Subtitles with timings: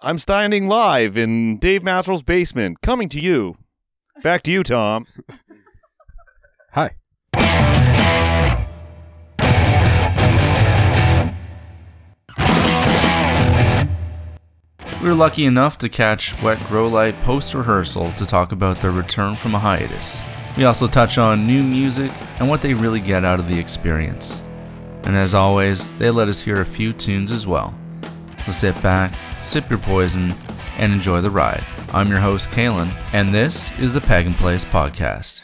[0.00, 3.56] I'm standing live in Dave Mastrel's basement, coming to you.
[4.22, 5.06] Back to you, Tom.
[6.72, 6.94] Hi.
[15.02, 18.92] We were lucky enough to catch Wet Grow Light post rehearsal to talk about their
[18.92, 20.22] return from a hiatus.
[20.56, 24.42] We also touch on new music and what they really get out of the experience.
[25.02, 27.74] And as always, they let us hear a few tunes as well.
[28.44, 30.34] So sit back, sip your poison,
[30.76, 31.64] and enjoy the ride.
[31.92, 35.42] I'm your host, Kalen, and this is the Peg and Place Podcast.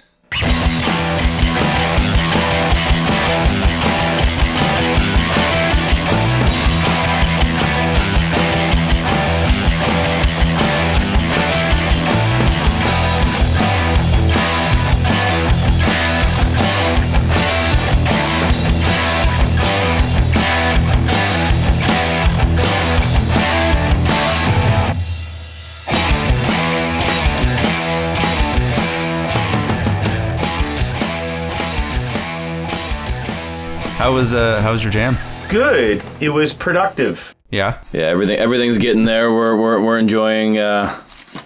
[34.04, 35.16] How was uh how was your jam?
[35.48, 36.04] Good.
[36.20, 37.34] It was productive.
[37.50, 37.80] Yeah.
[37.90, 39.32] Yeah, everything everything's getting there.
[39.32, 41.00] We're we're we're enjoying uh,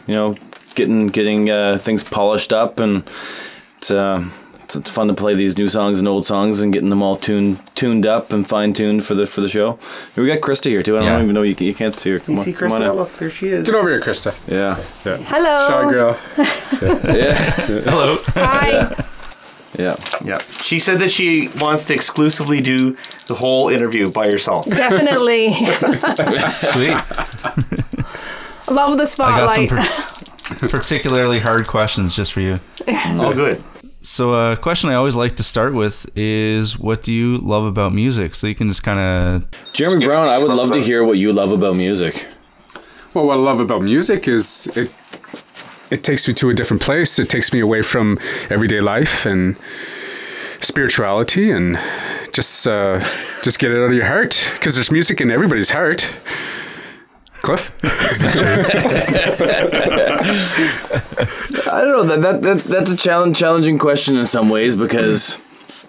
[0.08, 0.36] you know,
[0.74, 3.08] getting getting uh, things polished up and
[3.76, 4.24] it's uh
[4.64, 7.14] it's, it's fun to play these new songs and old songs and getting them all
[7.14, 9.78] tuned tuned up and fine tuned for the for the show.
[10.16, 10.96] We got Krista here too.
[10.96, 11.22] I don't Yeah.
[11.22, 12.18] even know you, can- you can't see her.
[12.18, 12.96] Come You on, see come on Krista?
[12.96, 13.66] Look, there she is.
[13.66, 14.34] Get over here, Krista.
[14.48, 14.74] Yeah,
[15.26, 15.68] Hello.
[15.68, 16.18] Shy girl.
[17.16, 17.34] yeah,
[17.88, 18.18] Hello.
[18.34, 19.04] Hi.
[19.78, 19.96] Yeah.
[20.24, 20.38] Yeah.
[20.38, 22.96] She said that she wants to exclusively do
[23.28, 24.66] the whole interview by herself.
[24.66, 25.52] Definitely.
[26.50, 26.98] Sweet.
[28.70, 29.70] Love the spotlight.
[29.70, 30.60] I got some spotlight.
[30.60, 32.60] par- particularly hard questions just for you.
[32.88, 33.62] Oh, good.
[34.02, 37.92] So, a question I always like to start with is what do you love about
[37.92, 38.34] music?
[38.34, 39.72] So, you can just kind of.
[39.72, 42.26] Jeremy Brown, I would love to hear what you love about music.
[43.14, 44.90] Well, what I love about music is it
[45.90, 47.18] it takes me to a different place.
[47.18, 48.18] It takes me away from
[48.50, 49.56] everyday life and
[50.60, 51.78] spirituality and
[52.32, 53.00] just uh,
[53.42, 56.10] just get it out of your heart because there's music in everybody's heart.
[57.40, 57.88] Cliff, I
[61.82, 65.40] don't know that, that, that that's a challenge challenging question in some ways because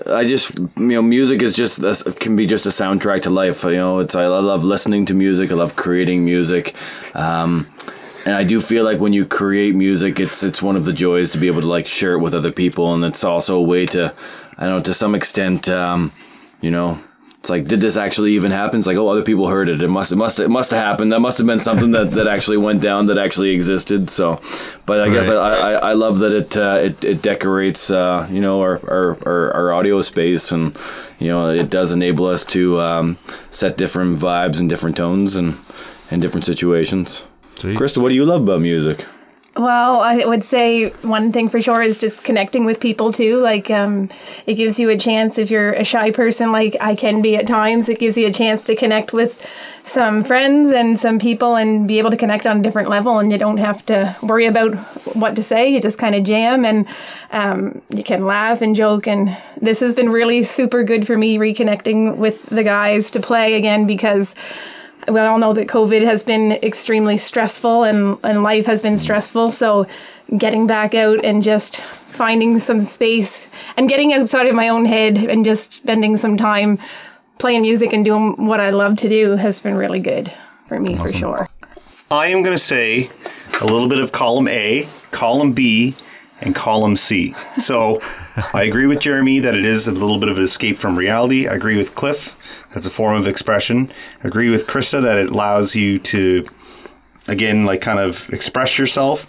[0.05, 1.81] I just you know music is just
[2.19, 3.63] can be just a soundtrack to life.
[3.63, 5.51] You know, it's I love listening to music.
[5.51, 6.75] I love creating music.
[7.15, 7.67] Um,
[8.25, 11.31] and I do feel like when you create music, it's it's one of the joys
[11.31, 13.85] to be able to like share it with other people, and it's also a way
[13.87, 14.13] to,
[14.57, 16.11] I don't know, to some extent, um,
[16.61, 16.99] you know,
[17.39, 18.79] it's like, did this actually even happen?
[18.79, 19.81] It's like, oh, other people heard it.
[19.81, 21.13] It must, it must, it must have happened.
[21.13, 24.09] That must have been something that, that actually went down, that actually existed.
[24.09, 24.41] So,
[24.85, 28.41] but I guess I, I, I love that it, uh, it, it decorates, uh, you
[28.41, 30.77] know, our, our, our, our audio space, and
[31.17, 33.17] you know, it does enable us to um,
[33.49, 35.57] set different vibes and different tones and
[36.11, 37.23] in different situations.
[37.59, 37.77] Sweet.
[37.77, 39.05] Krista, what do you love about music?
[39.59, 43.39] well, I would say one thing for sure is just connecting with people too.
[43.39, 44.09] Like, um,
[44.45, 47.45] it gives you a chance if you're a shy person, like I can be at
[47.45, 47.89] times.
[47.89, 49.45] It gives you a chance to connect with
[49.83, 53.19] some friends and some people and be able to connect on a different level.
[53.19, 54.75] And you don't have to worry about
[55.15, 55.69] what to say.
[55.69, 56.87] You just kind of jam and
[57.31, 59.07] um, you can laugh and joke.
[59.07, 63.55] And this has been really super good for me reconnecting with the guys to play
[63.55, 64.35] again because
[65.11, 69.51] we all know that COVID has been extremely stressful and, and life has been stressful.
[69.51, 69.87] So
[70.37, 73.47] getting back out and just finding some space
[73.77, 76.79] and getting outside of my own head and just spending some time
[77.37, 80.31] playing music and doing what I love to do has been really good
[80.67, 81.49] for me for sure.
[82.11, 83.09] I am going to say
[83.61, 85.95] a little bit of column A, column B,
[86.41, 87.35] and column C.
[87.59, 88.01] So
[88.53, 91.47] I agree with Jeremy that it is a little bit of an escape from reality.
[91.47, 92.38] I agree with Cliff.
[92.73, 93.91] That's a form of expression.
[94.23, 96.47] Agree with Krista that it allows you to,
[97.27, 99.27] again, like kind of express yourself.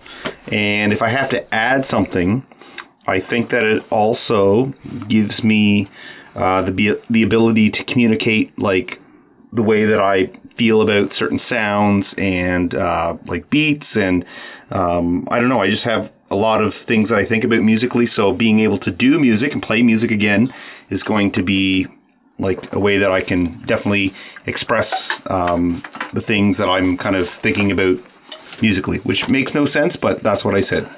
[0.53, 2.45] And if I have to add something,
[3.07, 4.67] I think that it also
[5.09, 5.89] gives me
[6.35, 9.01] uh, the the ability to communicate like
[9.53, 14.25] the way that I feel about certain sounds and uh, like beats and
[14.71, 15.61] um, I don't know.
[15.61, 18.07] I just have a lot of things that I think about musically.
[18.07, 20.53] So being able to do music and play music again
[20.89, 21.89] is going to be
[22.41, 24.13] like a way that I can definitely
[24.47, 25.83] express um,
[26.13, 27.99] the things that I'm kind of thinking about
[28.63, 30.89] musically, which makes no sense, but that's what I said.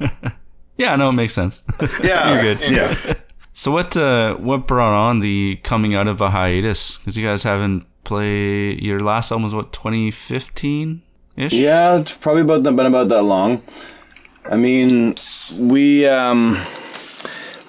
[0.80, 1.62] Yeah, no, it makes sense.
[2.02, 2.72] Yeah, You're good.
[2.72, 3.14] Yeah.
[3.52, 6.96] so, what uh, what brought on the coming out of a hiatus?
[6.96, 8.80] Because you guys haven't played.
[8.80, 11.02] Your last album was what 2015
[11.36, 11.52] ish.
[11.52, 13.62] Yeah, it's probably about been about that long.
[14.46, 15.16] I mean,
[15.58, 16.06] we.
[16.06, 16.56] Um,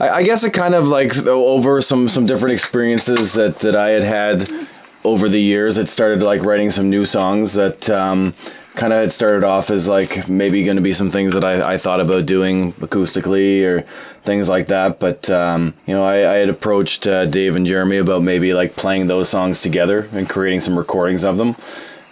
[0.02, 3.90] I, I guess it kind of like over some some different experiences that that I
[3.90, 4.68] had had
[5.04, 8.34] over the years, it started like writing some new songs that um,
[8.76, 11.74] kind of had started off as like maybe going to be some things that I,
[11.74, 13.82] I thought about doing acoustically or
[14.22, 15.00] things like that.
[15.00, 18.76] But um, you know, I, I had approached uh, Dave and Jeremy about maybe like
[18.76, 21.56] playing those songs together and creating some recordings of them.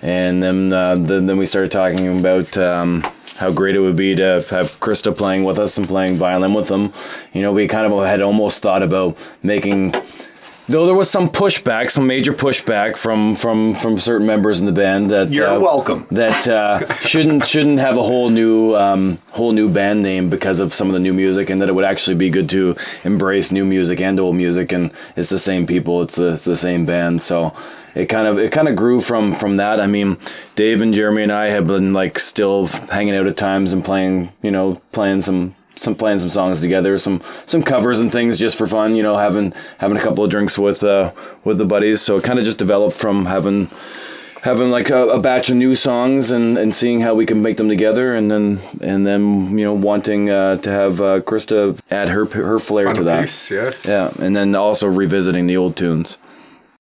[0.02, 2.56] And then uh, then, then we started talking about.
[2.56, 3.04] Um,
[3.40, 6.68] how great it would be to have Krista playing with us and playing violin with
[6.68, 6.94] them.
[7.34, 9.94] You know, we kind of had almost thought about making
[10.70, 14.72] Though there was some pushback, some major pushback from from from certain members in the
[14.72, 16.06] band that You're uh, welcome.
[16.12, 20.72] that uh, shouldn't shouldn't have a whole new um, whole new band name because of
[20.72, 23.66] some of the new music, and that it would actually be good to embrace new
[23.66, 27.24] music and old music, and it's the same people, it's the, it's the same band,
[27.24, 27.52] so
[27.96, 29.80] it kind of it kind of grew from from that.
[29.80, 30.18] I mean,
[30.56, 34.32] Dave and Jeremy and I have been like still hanging out at times and playing,
[34.44, 38.58] you know, playing some some playing some songs together, some some covers and things just
[38.58, 38.96] for fun.
[38.96, 41.12] You know, having having a couple of drinks with uh,
[41.44, 42.02] with the buddies.
[42.02, 43.70] So it kind of just developed from having
[44.42, 47.58] having like a, a, batch of new songs and, and seeing how we can make
[47.58, 52.10] them together, and then and then you know wanting uh, to have uh, Krista add
[52.10, 53.22] her her flair Final to that.
[53.22, 53.72] piece, yeah.
[53.86, 56.18] yeah, and then also revisiting the old tunes.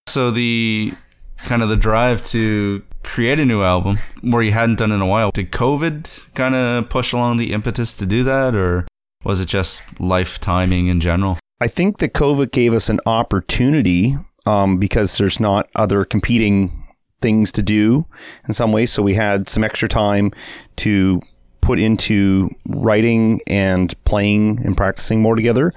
[0.07, 0.93] So the
[1.37, 5.05] kind of the drive to create a new album where you hadn't done in a
[5.05, 5.31] while.
[5.31, 8.87] Did COVID kind of push along the impetus to do that, or
[9.23, 11.37] was it just life timing in general?
[11.61, 16.85] I think that COVID gave us an opportunity um, because there's not other competing
[17.21, 18.05] things to do
[18.47, 18.91] in some ways.
[18.91, 20.31] So we had some extra time
[20.77, 21.21] to
[21.61, 25.73] put into writing and playing and practicing more together.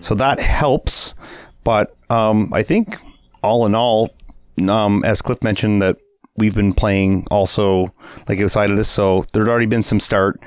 [0.00, 1.14] So that helps.
[1.64, 2.96] But um, I think
[3.42, 4.14] all in all,
[4.68, 5.98] um, as Cliff mentioned, that
[6.36, 7.94] we've been playing also
[8.28, 10.40] like outside of this, so there'd already been some start.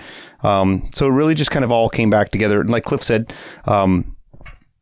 [0.44, 2.62] Um, so it really just kind of all came back together.
[2.62, 3.34] And like Cliff said,
[3.66, 4.16] um,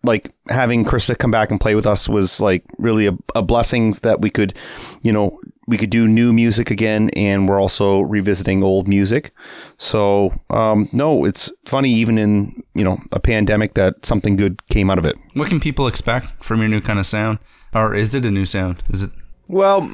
[0.03, 3.91] like having Krista come back and play with us was like really a, a blessing
[4.03, 4.53] that we could,
[5.01, 9.31] you know, we could do new music again, and we're also revisiting old music.
[9.77, 14.89] So um, no, it's funny even in you know a pandemic that something good came
[14.89, 15.15] out of it.
[15.33, 17.39] What can people expect from your new kind of sound,
[17.73, 18.83] or is it a new sound?
[18.89, 19.11] Is it?
[19.47, 19.89] Well,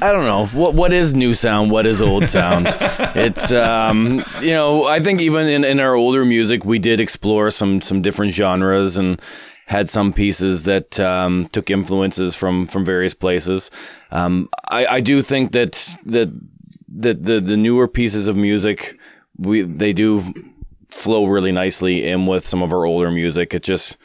[0.00, 2.66] I don't know what what is new sound, what is old sound.
[3.16, 7.50] it's um, you know I think even in, in our older music we did explore
[7.50, 9.20] some some different genres and
[9.66, 13.70] had some pieces that um, took influences from from various places.
[14.10, 16.32] Um, I, I do think that that
[16.88, 18.98] that the the newer pieces of music
[19.36, 20.32] we they do
[20.90, 23.52] flow really nicely in with some of our older music.
[23.52, 23.96] It just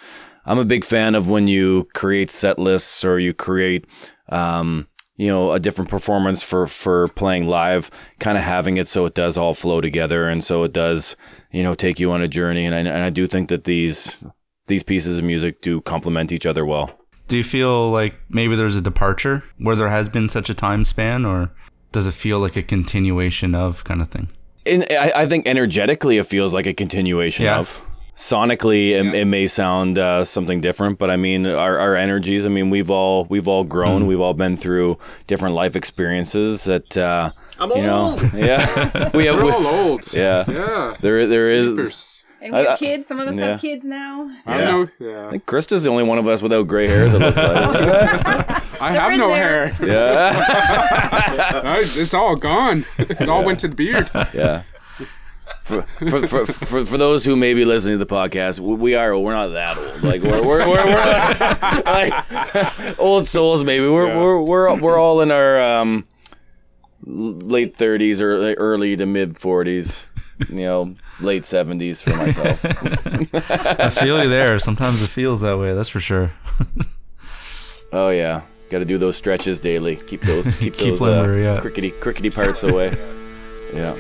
[0.46, 3.88] I'm a big fan of when you create set lists or you create
[4.30, 9.06] um, you know a different performance for for playing live kind of having it so
[9.06, 11.16] it does all flow together and so it does
[11.52, 14.24] you know take you on a journey and I, and I do think that these
[14.68, 18.76] these pieces of music do complement each other well Do you feel like maybe there's
[18.76, 21.52] a departure where there has been such a time span, or
[21.92, 24.30] does it feel like a continuation of kind of thing?
[24.66, 27.60] and I, I think energetically it feels like a continuation Yeah.
[27.60, 27.80] of
[28.16, 32.50] sonically it, it may sound uh, something different but i mean our, our energies i
[32.50, 37.32] mean we've all we've all grown we've all been through different life experiences that uh
[37.60, 38.34] I'm you know old.
[38.36, 40.14] yeah we have We're all old.
[40.14, 40.96] yeah Yeah.
[41.02, 42.20] there there is Jeepers.
[42.42, 43.08] And we have I- I- kids.
[43.08, 43.46] Some of us yeah.
[43.52, 44.30] have kids now.
[44.46, 44.66] I Yeah.
[44.72, 45.08] don't know.
[45.10, 45.28] Yeah.
[45.28, 47.14] I think Krista's the only one of us without gray hairs.
[47.14, 47.46] It looks like.
[48.82, 49.68] I have no there.
[49.70, 49.88] hair.
[49.88, 52.86] yeah, It's all gone.
[52.98, 54.12] It all went to the beard.
[54.34, 54.64] yeah.
[55.64, 59.18] For, for, for, for, for those who may be listening to the podcast, we are
[59.18, 60.04] we're not that old.
[60.04, 63.64] Like we're we're, we're, we're like, old souls.
[63.64, 64.20] Maybe we're Yeah.
[64.20, 66.06] we're we're we're all in our um,
[67.06, 70.06] late thirties or early to mid forties.
[70.50, 72.66] You know, late seventies for myself.
[73.34, 74.60] I feel you there.
[74.60, 75.74] Sometimes it feels that way.
[75.74, 76.32] That's for sure.
[77.96, 78.42] Oh yeah,
[78.72, 79.98] got to do those stretches daily.
[79.98, 82.90] Keep those keep, Keep those uh, where crickety crickety parts away.
[83.72, 83.96] yeah.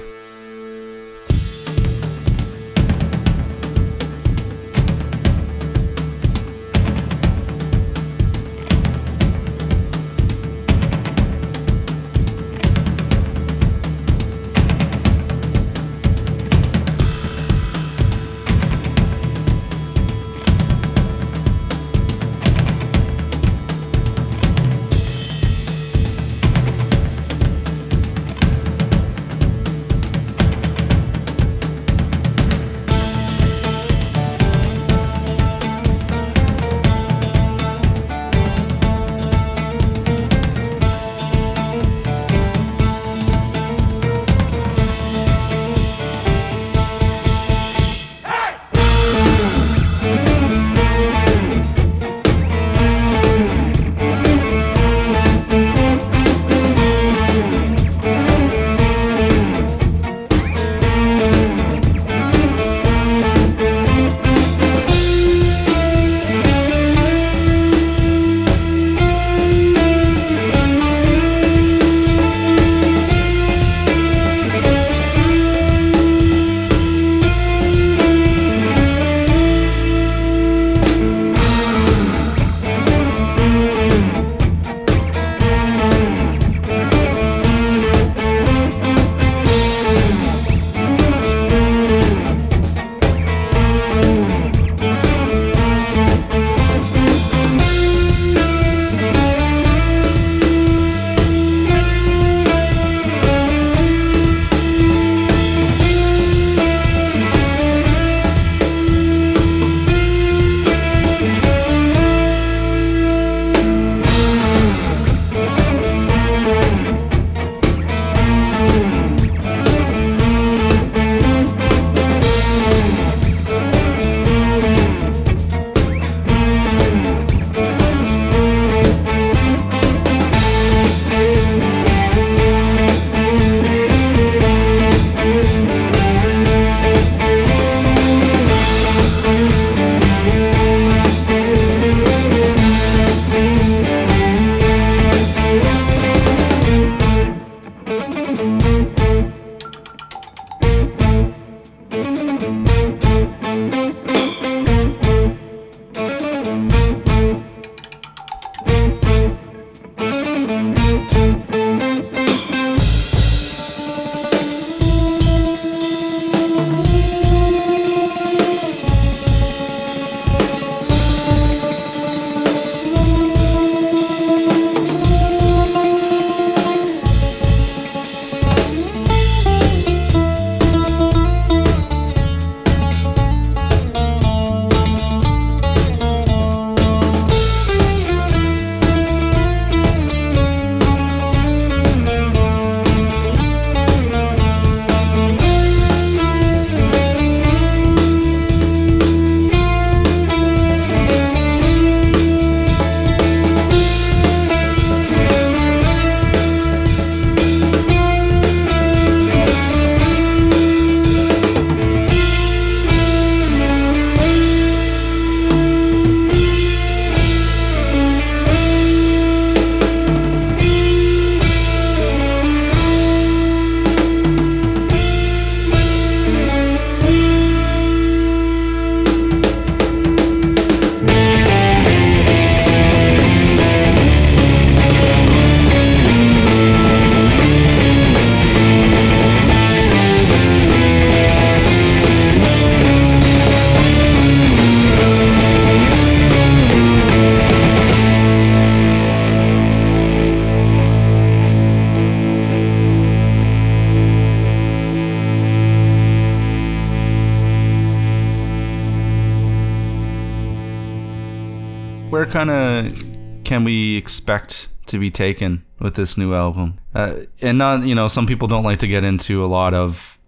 [264.03, 266.79] Expect to be taken with this new album?
[266.93, 270.19] Uh, and not, you know, some people don't like to get into a lot of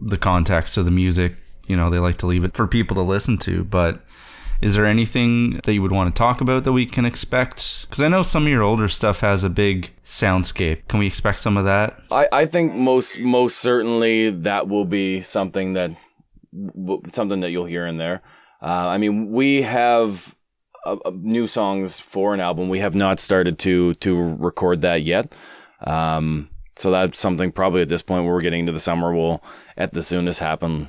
[0.00, 1.34] the context of the music.
[1.66, 3.64] You know, they like to leave it for people to listen to.
[3.64, 4.02] But
[4.60, 7.82] is there anything that you would want to talk about that we can expect?
[7.82, 10.86] Because I know some of your older stuff has a big soundscape.
[10.88, 11.98] Can we expect some of that?
[12.10, 15.90] I, I think most most certainly that will be something that
[17.12, 18.22] something that you'll hear in there.
[18.62, 20.34] Uh, I mean, we have
[21.12, 22.68] new songs for an album.
[22.68, 25.34] We have not started to to record that yet.
[25.86, 29.42] Um, so that's something probably at this point where we're getting into the summer will
[29.76, 30.88] at the soonest happen.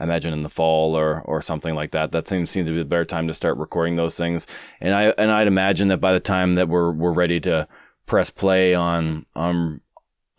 [0.00, 2.12] I imagine in the fall or or something like that.
[2.12, 4.46] That seems seems to be a better time to start recording those things.
[4.80, 7.66] And I and I'd imagine that by the time that we're we're ready to
[8.06, 9.80] press play on on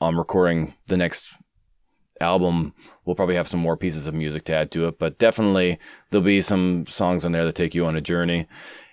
[0.01, 1.33] on recording the next
[2.21, 2.73] album,
[3.05, 4.97] we'll probably have some more pieces of music to add to it.
[4.97, 5.77] But definitely
[6.09, 8.47] there'll be some songs on there that take you on a journey.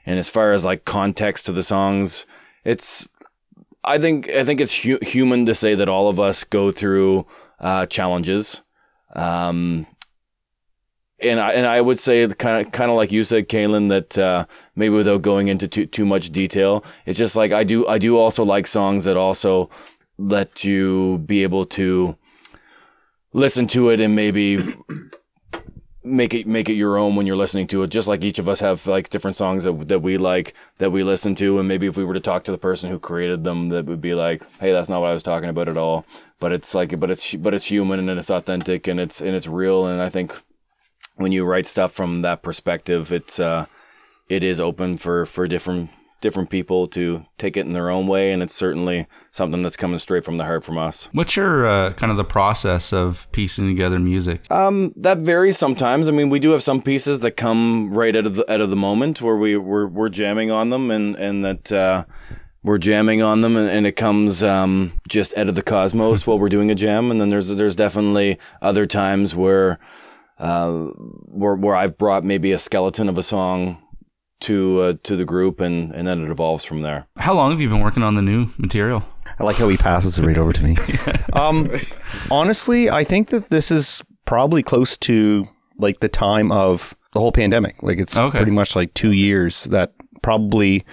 [0.07, 2.27] And as far as like context to the songs,
[2.65, 3.09] it's
[3.85, 7.27] I think I think it's hu- human to say that all of us go through
[7.61, 8.63] uh, challenges.
[9.15, 9.87] Um,
[11.21, 14.19] and I and I would say kind of kind of like you said, Kaylin, that
[14.19, 17.99] uh, maybe without going into too too much detail, it's just like I do I
[17.99, 19.71] do also like songs that also
[20.19, 22.17] let you be able to
[23.33, 24.59] listen to it and maybe
[26.07, 27.89] make it make it your own when you're listening to it.
[27.89, 31.03] Just like each of us have like different songs that that we like that we
[31.03, 33.67] listen to, and maybe if we were to talk to the person who created them,
[33.67, 36.07] that would be like, hey, that's not what I was talking about at all.
[36.39, 39.49] But it's like, but it's but it's human and it's authentic and it's and it's
[39.49, 39.87] real.
[39.87, 40.41] And I think
[41.17, 43.67] when you write stuff from that perspective, it's uh,
[44.29, 48.33] it is open for for different different people to take it in their own way,
[48.33, 51.09] and it's certainly something that's coming straight from the heart from us.
[51.13, 54.51] What's your uh, kind of the process of piecing together music?
[54.51, 56.09] Um, that varies sometimes.
[56.09, 58.71] I mean, we do have some pieces that come right out of the out of
[58.71, 61.73] the moment where we we're, we're jamming on them, and and that.
[61.73, 62.05] Uh,
[62.63, 66.37] we're jamming on them and, and it comes um, just out of the cosmos while
[66.37, 69.79] we're doing a jam and then there's there's definitely other times where
[70.39, 73.81] uh, where where I've brought maybe a skeleton of a song
[74.41, 77.07] to uh, to the group and and then it evolves from there.
[77.17, 79.03] How long have you been working on the new material?
[79.39, 80.77] I like how he passes it right over to me.
[81.33, 81.71] um,
[82.31, 87.33] honestly, I think that this is probably close to like the time of the whole
[87.33, 87.83] pandemic.
[87.83, 88.37] Like it's Okay.
[88.39, 90.85] pretty much like two years that probably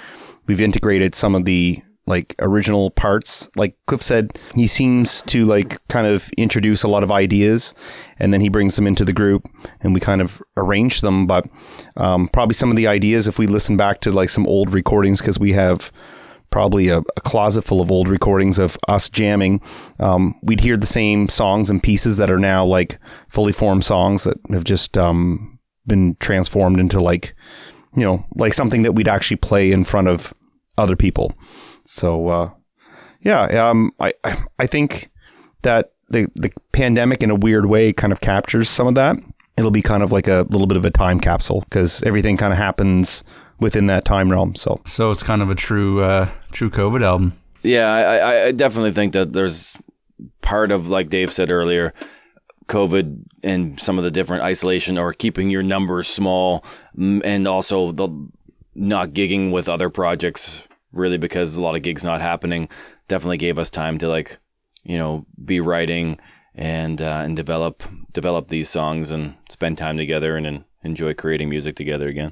[0.47, 3.49] we've integrated some of the like original parts.
[3.55, 7.73] Like Cliff said, he seems to like kind of introduce a lot of ideas
[8.19, 9.47] and then he brings them into the group
[9.81, 11.25] and we kind of arrange them.
[11.25, 11.47] But
[11.95, 15.21] um, probably some of the ideas, if we listen back to like some old recordings,
[15.21, 15.91] because we have
[16.49, 19.59] probably a, a closet full of old recordings of us jamming.
[19.99, 24.25] Um, we'd hear the same songs and pieces that are now like fully formed songs
[24.25, 25.57] that have just um,
[25.87, 27.33] been transformed into like,
[27.95, 30.31] you know, like something that we'd actually play in front of
[30.77, 31.33] other people.
[31.85, 32.49] So, uh,
[33.21, 34.13] yeah, um, I
[34.59, 35.09] I think
[35.61, 39.17] that the the pandemic in a weird way kind of captures some of that.
[39.57, 42.51] It'll be kind of like a little bit of a time capsule because everything kind
[42.51, 43.23] of happens
[43.59, 44.55] within that time realm.
[44.55, 47.33] So So it's kind of a true uh, true COVID album.
[47.63, 49.73] Yeah, I, I- I definitely think that there's
[50.41, 51.93] part of, like Dave said earlier,
[52.67, 56.63] COVID and some of the different isolation or keeping your numbers small,
[56.97, 58.09] mm, and also the
[58.75, 60.63] not gigging with other projects
[60.93, 62.69] really because a lot of gigs not happening
[63.07, 64.37] definitely gave us time to like
[64.83, 66.19] you know be writing
[66.55, 67.83] and uh, and develop
[68.13, 72.31] develop these songs and spend time together and, and enjoy creating music together again.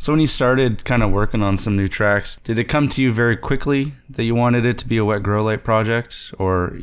[0.00, 3.02] So when you started kind of working on some new tracks, did it come to
[3.02, 6.78] you very quickly that you wanted it to be a Wet Grow Light project, or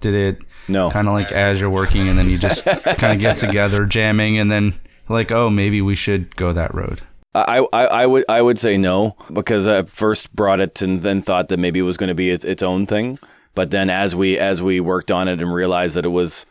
[0.00, 0.88] did it No.
[0.90, 4.38] kind of like as you're working and then you just kind of get together jamming
[4.38, 4.74] and then
[5.08, 7.00] like oh maybe we should go that road?
[7.34, 11.22] I, I, I would I would say no because I first brought it and then
[11.22, 13.18] thought that maybe it was going to be its, its own thing,
[13.54, 16.44] but then as we as we worked on it and realized that it was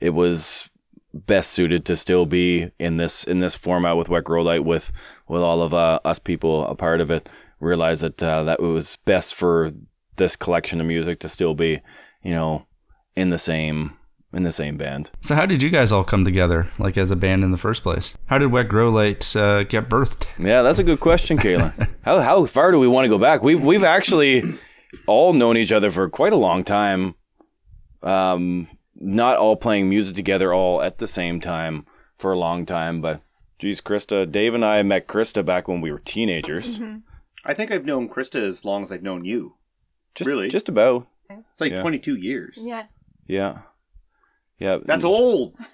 [0.00, 0.68] it was
[1.12, 4.90] best suited to still be in this in this format with Wet Grow Light with
[5.28, 7.28] with all of uh, us people a part of it,
[7.60, 9.72] realized that uh, that it was best for
[10.16, 11.80] this collection of music to still be
[12.22, 12.66] you know
[13.14, 13.96] in the same
[14.34, 15.10] in the same band.
[15.20, 17.82] So how did you guys all come together like as a band in the first
[17.82, 18.14] place?
[18.26, 20.26] How did Wet Grow Light uh, get birthed?
[20.38, 21.88] Yeah, that's a good question, Kayla.
[22.02, 23.42] how how far do we want to go back?
[23.42, 24.42] We've we've actually
[25.06, 27.14] all known each other for quite a long time.
[28.02, 33.00] Um, not all playing music together all at the same time for a long time,
[33.00, 33.22] but
[33.58, 36.80] geez, Krista, Dave and I met Krista back when we were teenagers.
[37.44, 39.56] I think I've known Krista as long as I've known you.
[40.14, 40.48] Just Really?
[40.48, 41.06] just about.
[41.28, 41.80] It's like Yeah.
[41.80, 42.58] 22 years.
[42.60, 42.84] Yeah.
[43.26, 43.58] Yeah.
[44.64, 44.78] Yeah.
[44.84, 45.54] That's old.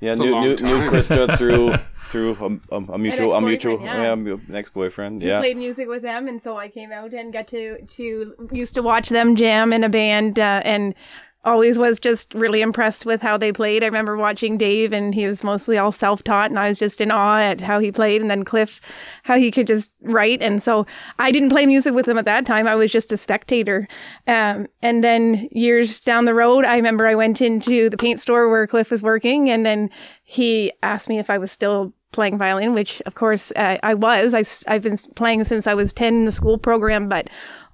[0.00, 0.90] Yeah, a new long knew, time.
[0.90, 1.74] Krista through
[2.10, 2.36] through
[2.70, 4.14] a, a, a mutual a mutual ex-boyfriend, yeah.
[4.14, 5.22] yeah, ex boyfriend.
[5.22, 5.40] We Yeah.
[5.40, 8.82] played music with them, and so I came out and got to to used to
[8.82, 10.94] watch them jam in a band, uh, and
[11.44, 13.82] always was just really impressed with how they played.
[13.82, 17.00] I remember watching Dave, and he was mostly all self taught, and I was just
[17.00, 18.80] in awe at how he played, and then Cliff,
[19.22, 20.42] how he could just write.
[20.42, 20.86] And so
[21.18, 23.86] I didn't play music with him at that time; I was just a spectator.
[24.26, 28.48] Um, and then years down the road, I remember I went into the paint store
[28.48, 29.90] where Cliff was working, and then
[30.24, 34.34] he asked me if I was still playing violin, which of course uh, I was.
[34.34, 37.28] I, have been playing since I was 10 in the school program, but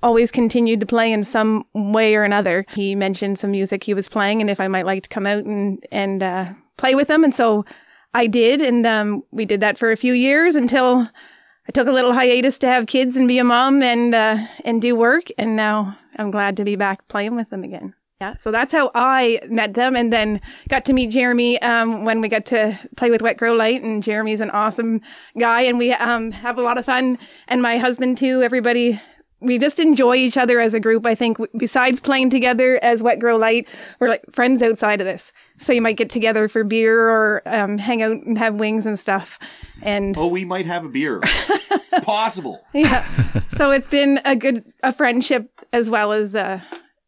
[0.05, 2.67] always continued to play in some way or another.
[2.75, 5.45] He mentioned some music he was playing and if I might like to come out
[5.45, 7.25] and, and uh, play with him.
[7.25, 7.64] And so
[8.12, 8.61] I did.
[8.61, 11.09] And um, we did that for a few years until
[11.67, 14.83] I took a little hiatus to have kids and be a mom and, uh, and
[14.83, 15.29] do work.
[15.38, 17.95] And now I'm glad to be back playing with them again.
[18.21, 22.21] Yeah, so that's how I met them, and then got to meet Jeremy um, when
[22.21, 23.83] we got to play with Wet Grow Light.
[23.83, 25.01] And Jeremy's an awesome
[25.37, 27.19] guy, and we um, have a lot of fun.
[27.49, 28.40] And my husband too.
[28.40, 29.03] Everybody,
[29.45, 31.07] we just enjoy each other as a group.
[31.07, 33.69] I think besides playing together as Wet Grow Light,
[34.01, 35.33] we're like friends outside of this.
[35.59, 38.99] So you might get together for beer or um, hang out and have wings and
[38.99, 39.39] stuff.
[39.83, 41.21] And Oh, we might have a beer.
[41.23, 42.61] it's possible.
[42.73, 43.07] yeah,
[43.51, 46.65] so it's been a good a friendship as well as a,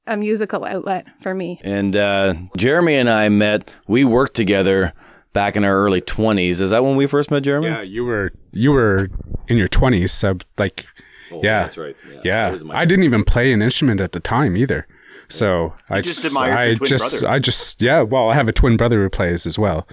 [0.06, 1.60] a musical outlet for me.
[1.64, 3.74] And uh, Jeremy and I met.
[3.88, 4.92] We worked together
[5.32, 6.60] back in our early twenties.
[6.60, 7.66] Is that when we first met Jeremy?
[7.68, 9.08] Yeah, you were you were
[9.48, 10.86] in your twenties, so like,
[11.30, 11.96] yeah, Oh, that's right.
[12.24, 14.86] Yeah, Yeah, I didn't even play an instrument at the time either.
[15.28, 17.34] So I just just, I twin just, brother.
[17.34, 18.02] I just, yeah.
[18.02, 19.86] Well, I have a twin brother who plays as well,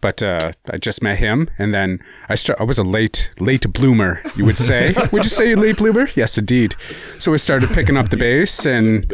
[0.00, 2.60] but uh, I just met him, and then I start.
[2.60, 4.94] I was a late, late bloomer, you would say.
[5.12, 6.08] would you say late bloomer?
[6.14, 6.76] Yes, indeed.
[7.18, 9.10] So I started picking up the bass, and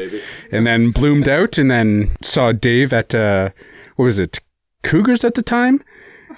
[0.51, 3.51] and then bloomed out, and then saw Dave at uh,
[3.95, 4.41] what was it,
[4.83, 5.85] Cougars at the time,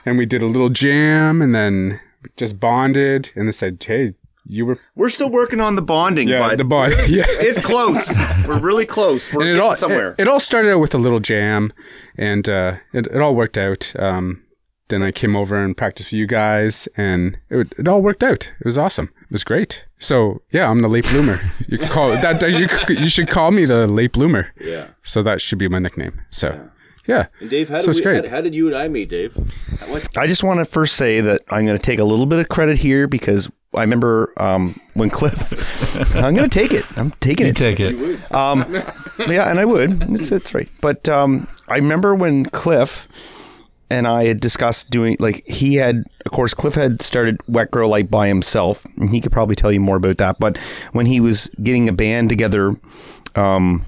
[0.04, 2.00] and we did a little jam, and then
[2.36, 4.12] just bonded, and they said, "Hey,
[4.44, 8.12] you were We're still working on the bonding, yeah but the bond, yeah." it's close.
[8.46, 9.32] We're really close.
[9.32, 10.12] We're and it getting all somewhere.
[10.12, 11.72] It, it all started out with a little jam,
[12.16, 13.92] and uh, it it all worked out.
[13.98, 14.42] Um,
[14.88, 18.52] then I came over and practiced with you guys, and it it all worked out.
[18.60, 19.10] It was awesome.
[19.22, 19.86] It was great.
[19.98, 21.40] So yeah, I'm the late bloomer.
[21.66, 22.40] You can call that.
[22.40, 24.52] that you you should call me the late bloomer.
[24.60, 24.88] Yeah.
[25.02, 26.20] So that should be my nickname.
[26.30, 26.68] So yeah.
[27.08, 28.24] And Dave, how So did it's we, great.
[28.26, 29.34] How, how did you and I meet, Dave?
[29.88, 30.16] What?
[30.16, 32.48] I just want to first say that I'm going to take a little bit of
[32.48, 36.14] credit here because I remember um, when Cliff.
[36.16, 36.84] I'm going to take it.
[36.96, 37.56] I'm taking You it.
[37.56, 38.32] take it.
[38.32, 38.64] Um,
[39.28, 40.02] yeah, and I would.
[40.10, 40.68] It's, it's right.
[40.80, 43.08] But um, I remember when Cliff
[43.90, 47.88] and I had discussed doing like he had, of course, Cliff had started Wet Grow
[47.88, 50.38] Light by himself, and he could probably tell you more about that.
[50.38, 50.56] But
[50.92, 52.76] when he was getting a band together
[53.34, 53.86] um,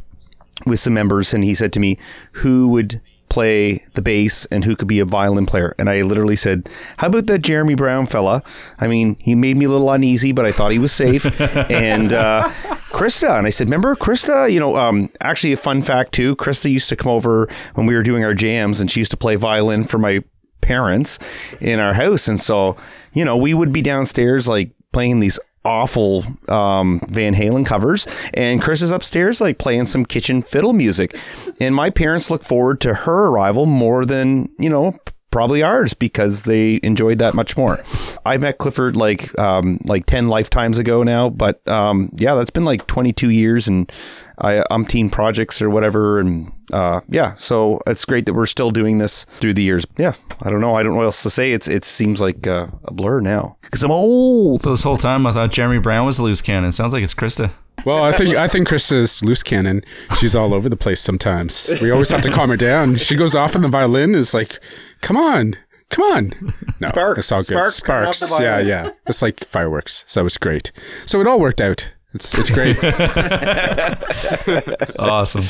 [0.66, 1.98] with some members, and he said to me,
[2.32, 6.36] "Who would?" play the bass and who could be a violin player and I literally
[6.36, 8.42] said how about that Jeremy Brown fella
[8.78, 12.12] I mean he made me a little uneasy but I thought he was safe and
[12.12, 12.52] uh,
[12.94, 13.36] Krista.
[13.36, 14.50] And I said, remember Krista?
[14.50, 17.94] You know, um, actually a fun fact too, Krista used to come over when we
[17.94, 20.22] were doing our jams and she used to play violin for my
[20.60, 21.18] parents
[21.60, 22.28] in our house.
[22.28, 22.76] And so,
[23.12, 28.62] you know, we would be downstairs like playing these awful um, Van Halen covers, and
[28.62, 31.16] Chris is upstairs like playing some kitchen fiddle music.
[31.60, 34.98] And my parents look forward to her arrival more than you know
[35.34, 37.82] probably ours because they enjoyed that much more.
[38.24, 42.64] I met Clifford like um, like ten lifetimes ago now, but um, yeah, that's been
[42.64, 43.90] like twenty two years and
[44.38, 48.98] I umpteen projects or whatever, and uh, yeah, so it's great that we're still doing
[48.98, 49.84] this through the years.
[49.98, 51.50] Yeah, I don't know, I don't know what else to say.
[51.50, 54.62] It's it seems like uh, a blur now because I'm old.
[54.62, 56.70] So this whole time I thought Jeremy Brown was the loose cannon.
[56.70, 57.50] Sounds like it's Krista.
[57.84, 59.84] Well, I think I think Krista's loose cannon.
[60.18, 61.70] She's all over the place sometimes.
[61.82, 62.96] We always have to calm her down.
[62.96, 64.14] She goes off on the violin.
[64.14, 64.58] Is like,
[65.04, 65.54] come on,
[65.90, 66.52] come on.
[66.80, 67.18] No, Sparks.
[67.20, 67.72] It's all good.
[67.72, 68.40] Sparks Sparks.
[68.40, 68.90] Yeah, yeah.
[69.06, 70.04] It's like fireworks.
[70.08, 70.72] So it's great.
[71.06, 71.94] So it all worked out.
[72.12, 72.76] It's it's great.
[74.98, 75.44] Awesome.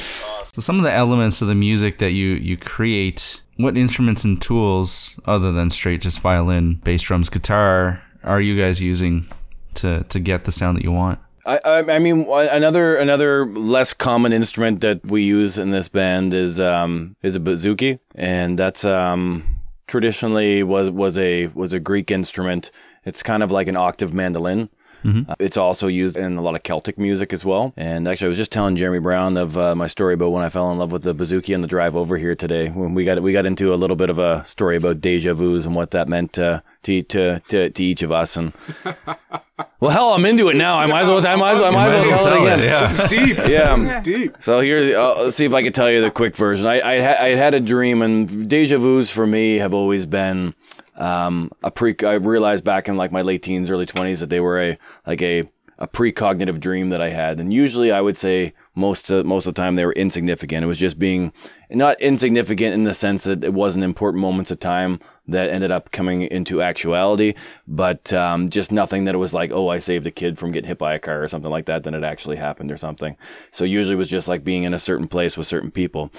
[0.53, 4.41] So some of the elements of the music that you you create, what instruments and
[4.41, 9.27] tools other than straight just violin, bass drums, guitar are you guys using
[9.75, 11.19] to to get the sound that you want?
[11.47, 16.59] I, I, mean, another another less common instrument that we use in this band is
[16.59, 22.71] um is a bouzouki, and that's um traditionally was was a was a Greek instrument.
[23.05, 24.71] It's kind of like an octave mandolin.
[25.05, 27.75] Uh, It's also used in a lot of Celtic music as well.
[27.77, 30.49] And actually, I was just telling Jeremy Brown of uh, my story about when I
[30.49, 32.69] fell in love with the bouzouki on the drive over here today.
[32.69, 35.67] When we got we got into a little bit of a story about deja vu's
[35.67, 38.37] and what that meant uh, to to to to each of us.
[38.37, 38.53] And
[39.81, 40.79] well, hell, I'm into it now.
[40.79, 41.27] I might as well.
[41.27, 42.61] I might as well, I might as well tell it again.
[42.61, 43.07] yeah.
[43.07, 43.37] deep.
[43.47, 44.01] Yeah.
[44.01, 44.37] Deep.
[44.41, 46.67] So here, uh, let's see if I can tell you the quick version.
[46.67, 50.55] I I, ha- I had a dream, and deja vu's for me have always been
[50.97, 51.95] um, a pre.
[52.05, 55.23] I realized back in like my late teens, early twenties that they were a like
[55.23, 55.45] a
[55.77, 59.55] a precognitive dream that I had, and usually I would say most of, most of
[59.55, 60.63] the time they were insignificant.
[60.63, 61.33] It was just being
[61.69, 65.91] not insignificant in the sense that it wasn't important moments of time that ended up
[65.91, 67.35] coming into actuality,
[67.67, 70.69] but um, just nothing that it was like, oh, I saved a kid from getting
[70.69, 73.17] hit by a car or something like that, then it actually happened or something.
[73.51, 76.13] So usually it was just like being in a certain place with certain people.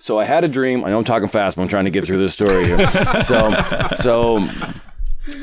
[0.00, 0.82] So I had a dream.
[0.82, 2.90] I know I'm talking fast, but I'm trying to get through this story here.
[3.22, 3.52] so,
[3.94, 4.38] so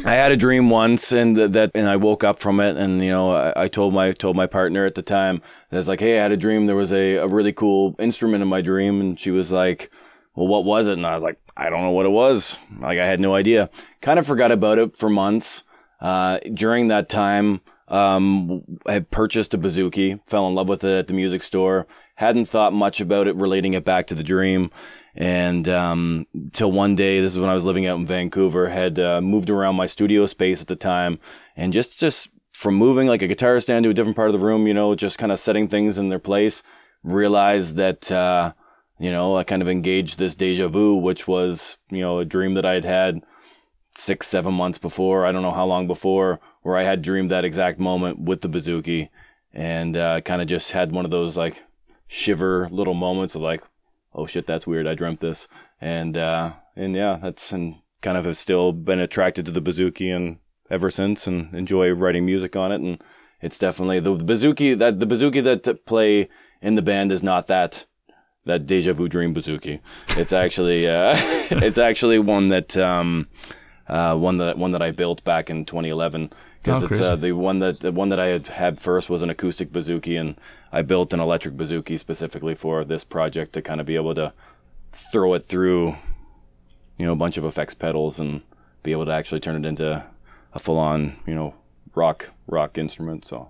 [0.04, 3.00] I had a dream once, and th- that, and I woke up from it, and
[3.00, 6.00] you know, I, I told my told my partner at the time, I was like,
[6.00, 6.66] "Hey, I had a dream.
[6.66, 9.92] There was a, a really cool instrument in my dream," and she was like,
[10.34, 12.58] "Well, what was it?" And I was like, "I don't know what it was.
[12.80, 13.70] Like, I had no idea.
[14.02, 15.66] Kind of forgot about it for months.
[16.02, 20.98] Uh, during that time, um, I had purchased a bouzouki, fell in love with it
[20.98, 21.86] at the music store.
[22.18, 24.72] Hadn't thought much about it, relating it back to the dream.
[25.16, 29.00] And um, till one day, this is when I was living out in Vancouver, had
[29.00, 31.20] uh, moved around my studio space at the time,
[31.56, 34.46] and just just from moving like a guitar stand to a different part of the
[34.46, 36.64] room, you know, just kind of setting things in their place,
[37.04, 38.54] realized that uh,
[39.00, 42.56] you know I kind of engaged this deja vu, which was you know a dream
[42.56, 43.22] that I had had
[43.96, 45.26] six, seven months before.
[45.26, 48.50] I don't know how long before, where I had dreamed that exact moment with the
[48.50, 49.10] bouzouki,
[49.54, 51.64] and uh, kind of just had one of those like
[52.08, 53.64] shiver little moments of like,
[54.14, 54.88] oh shit, that's weird.
[54.88, 55.48] I dreamt this,
[55.80, 60.16] and uh, and yeah, that's and kind of have still been attracted to the bouzouki
[60.16, 60.38] and
[60.70, 62.82] ever since, and enjoy writing music on it.
[62.82, 63.02] And
[63.42, 66.30] it's definitely the, the that the bouzouki that play
[66.62, 67.86] in the band is not that
[68.46, 69.80] that deja vu dream bouzouki.
[70.10, 73.28] It's actually uh, it's actually one that um,
[73.88, 77.32] uh, one that one that I built back in 2011 because Oh, it's uh, the
[77.34, 80.36] one that the one that I had had first was an acoustic bouzouki, and
[80.72, 84.34] I built an electric bouzouki specifically for this project to kind of be able to
[84.92, 85.96] throw it through,
[86.98, 88.42] you know, a bunch of effects pedals and
[88.84, 90.04] be able to actually turn it into
[90.54, 91.54] a full on, you know,
[91.96, 93.26] rock rock instrument.
[93.26, 93.50] So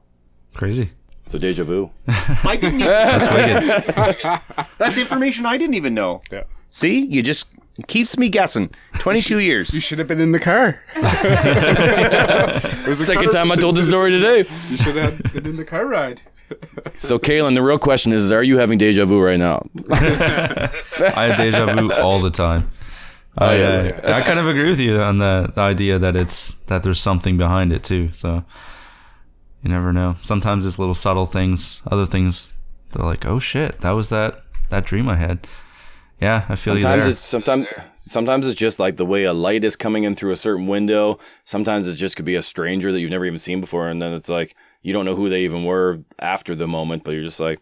[0.53, 0.91] Crazy.
[1.27, 1.91] so deja vu.
[2.07, 2.81] I didn't.
[2.81, 6.21] Even, That's that's information I didn't even know.
[6.31, 6.43] Yeah.
[6.71, 8.69] See, you just it keeps me guessing.
[8.99, 9.73] Twenty two years.
[9.73, 10.81] You should have been in the car.
[10.95, 14.45] it was a Second car- time I told this story today.
[14.69, 16.21] You should have been in the car ride.
[16.95, 19.67] So Kaylin, the real question is: Are you having deja vu right now?
[19.91, 22.71] I have deja vu all the time.
[23.37, 23.67] I, yeah,
[24.03, 26.81] I, uh, I kind of agree with you on the, the idea that it's that
[26.81, 28.11] there's something behind it too.
[28.13, 28.43] So
[29.61, 30.15] you never know.
[30.23, 31.81] Sometimes it's little subtle things.
[31.91, 32.51] Other things
[32.93, 35.47] they're like, oh shit, that was that that dream I had.
[36.19, 37.09] Yeah, I feel sometimes you there.
[37.11, 40.37] it's sometimes sometimes it's just like the way a light is coming in through a
[40.37, 41.19] certain window.
[41.43, 44.13] Sometimes it just could be a stranger that you've never even seen before, and then
[44.13, 47.39] it's like you don't know who they even were after the moment, but you're just
[47.39, 47.59] like,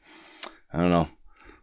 [0.71, 1.09] I don't know.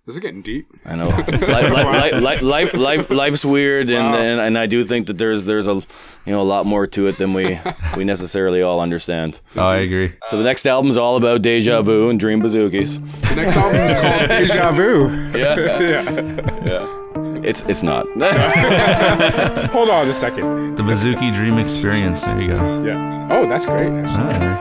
[0.04, 0.66] This is getting deep.
[0.84, 1.06] I know.
[1.06, 5.44] life, life, life, life, life, life's weird, and, and and I do think that there's
[5.44, 7.60] there's a you know a lot more to it than we
[7.96, 9.40] we necessarily all understand.
[9.54, 10.12] Oh, I agree.
[10.26, 12.98] So the next album's all about deja vu and dream bouzoukis.
[13.28, 15.08] The next album is called Deja Vu.
[15.38, 16.10] Yeah, Yeah.
[16.66, 16.98] yeah.
[17.44, 18.06] It's it's not.
[19.70, 20.74] Hold on a second.
[20.76, 22.24] The Bouzouki Dream Experience.
[22.24, 22.84] There you go.
[22.84, 23.28] Yeah.
[23.30, 23.92] Oh, that's great.
[24.08, 24.58] Ah,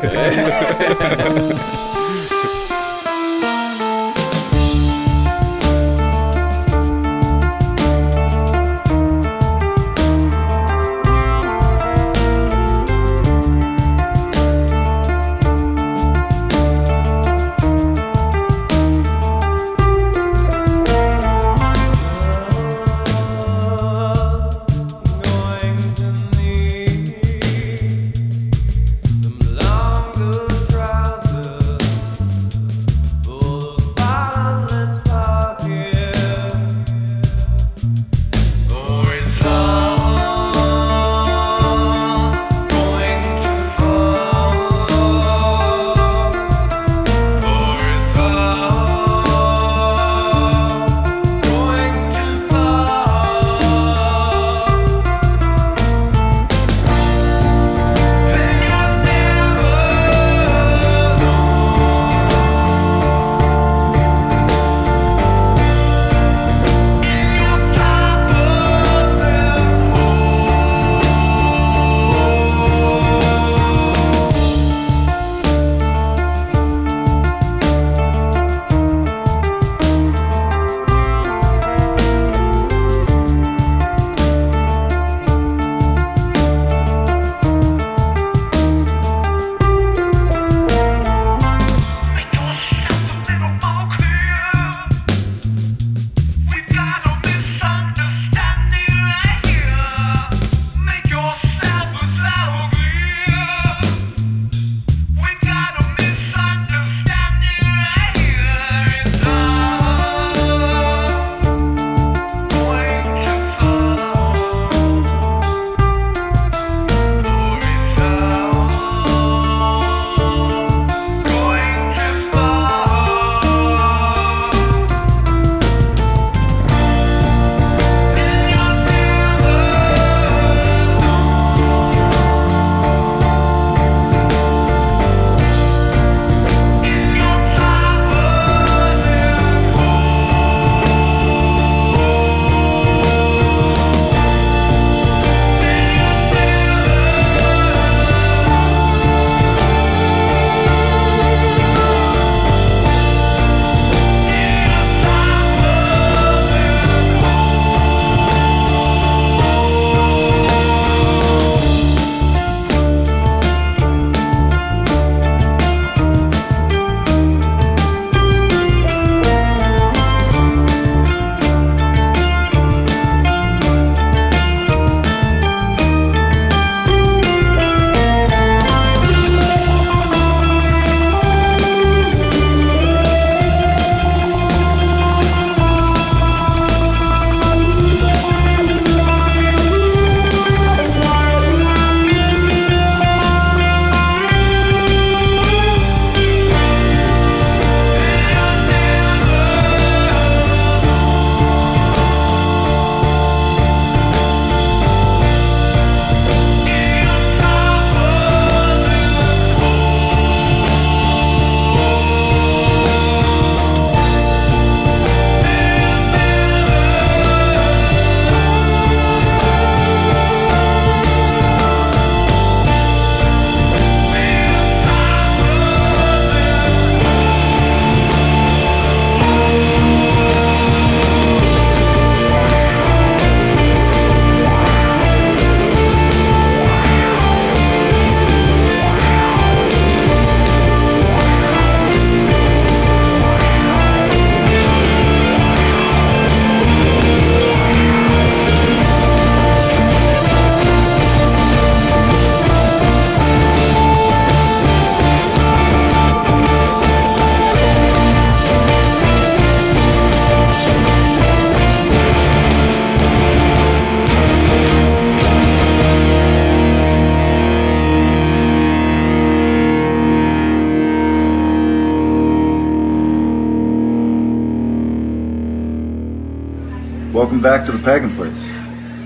[277.22, 278.42] Welcome back to the Pagan Place.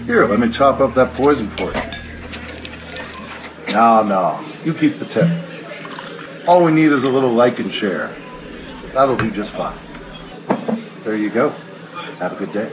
[0.06, 1.74] Here, let me top up that poison for you.
[3.74, 5.28] No, no, you keep the tip.
[6.48, 8.16] All we need is a little like and share.
[8.94, 9.78] That'll do just fine.
[11.04, 11.50] There you go.
[12.20, 12.72] Have a good day.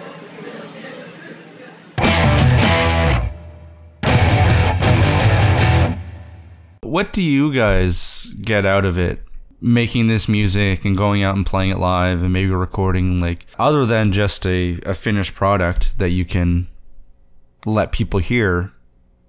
[6.83, 9.24] What do you guys get out of it?
[9.64, 13.87] Making this music and going out and playing it live and maybe recording, like, other
[13.87, 16.66] than just a, a finished product that you can
[17.64, 18.72] let people hear,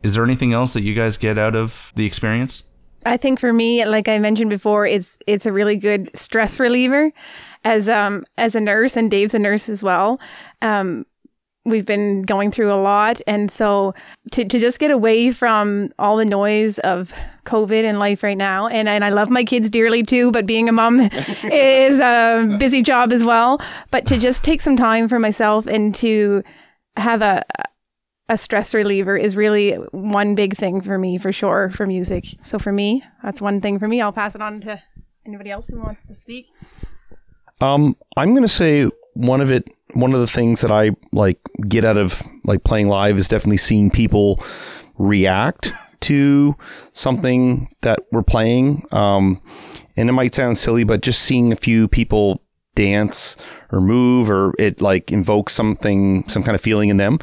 [0.01, 2.63] is there anything else that you guys get out of the experience?
[3.05, 7.11] I think for me, like I mentioned before, it's it's a really good stress reliever.
[7.63, 10.19] As um as a nurse, and Dave's a nurse as well.
[10.61, 11.05] Um,
[11.65, 13.93] we've been going through a lot, and so
[14.31, 17.13] to to just get away from all the noise of
[17.45, 20.69] COVID and life right now, and and I love my kids dearly too, but being
[20.69, 20.99] a mom
[21.51, 23.61] is a busy job as well.
[23.91, 26.43] But to just take some time for myself and to
[26.97, 27.43] have a
[28.29, 32.25] a stress reliever is really one big thing for me for sure for music.
[32.41, 34.01] So for me, that's one thing for me.
[34.01, 34.81] I'll pass it on to
[35.25, 36.47] anybody else who wants to speak.
[37.61, 41.39] Um, I'm going to say one of it, one of the things that I like
[41.67, 44.43] get out of like playing live is definitely seeing people
[44.97, 46.55] react to
[46.91, 48.85] something that we're playing.
[48.91, 49.41] Um,
[49.95, 52.41] and it might sound silly, but just seeing a few people
[52.75, 53.37] dance
[53.71, 57.19] or move or it like invokes something, some kind of feeling in them.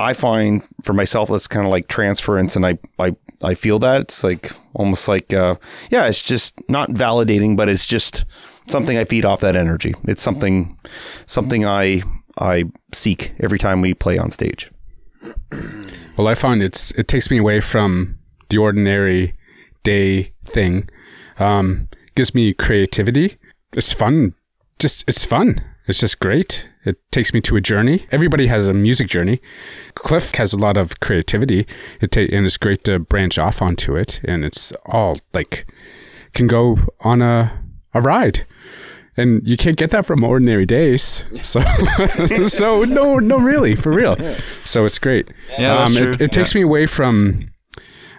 [0.00, 4.02] I find for myself that's kind of like transference, and I I I feel that
[4.02, 5.56] it's like almost like uh,
[5.90, 8.24] yeah, it's just not validating, but it's just
[8.68, 9.94] something I feed off that energy.
[10.04, 10.78] It's something
[11.26, 12.02] something I
[12.38, 14.70] I seek every time we play on stage.
[16.16, 19.34] Well, I find it's it takes me away from the ordinary
[19.82, 20.88] day thing.
[21.38, 23.36] Um, gives me creativity.
[23.72, 24.34] It's fun.
[24.78, 25.64] Just it's fun.
[25.86, 26.68] It's just great.
[26.84, 28.06] It takes me to a journey.
[28.10, 29.40] Everybody has a music journey.
[29.94, 31.66] Cliff has a lot of creativity.
[32.00, 34.20] It ta- and it's great to branch off onto it.
[34.24, 35.66] And it's all like
[36.34, 37.58] can go on a
[37.98, 38.46] a ride.
[39.16, 41.24] And you can't get that from ordinary days.
[41.42, 41.60] So,
[42.48, 44.16] so no, no, really, for real.
[44.64, 45.32] So it's great.
[45.58, 45.96] Yeah, um.
[45.96, 47.46] It, it takes me away from,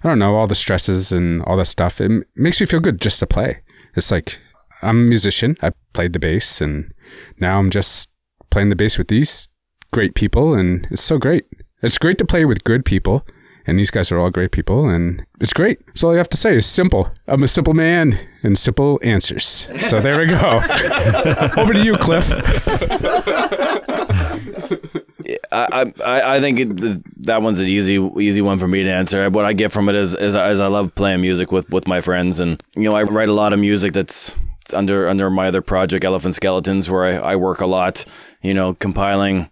[0.04, 2.02] I don't know, all the stresses and all that stuff.
[2.02, 3.62] It makes me feel good just to play.
[3.96, 4.40] It's like
[4.82, 5.58] I'm a musician.
[5.62, 6.92] I played the bass, and
[7.40, 8.10] now I'm just
[8.50, 9.48] playing the bass with these
[9.94, 11.46] great people, and it's so great.
[11.82, 13.26] It's great to play with good people,
[13.70, 15.80] and these guys are all great people, and it's great.
[15.96, 17.10] So all you have to say is simple.
[17.28, 19.68] I'm a simple man, and simple answers.
[19.80, 20.38] So there we go.
[21.58, 22.32] Over to you, Cliff.
[25.52, 29.30] I, I, I think it, that one's an easy easy one for me to answer.
[29.30, 32.02] What I get from it is, is, is I love playing music with, with my
[32.02, 34.36] friends, and you know I write a lot of music that's
[34.74, 38.06] under under my other project, Elephant Skeletons, where I, I work a lot.
[38.42, 39.50] You know, compiling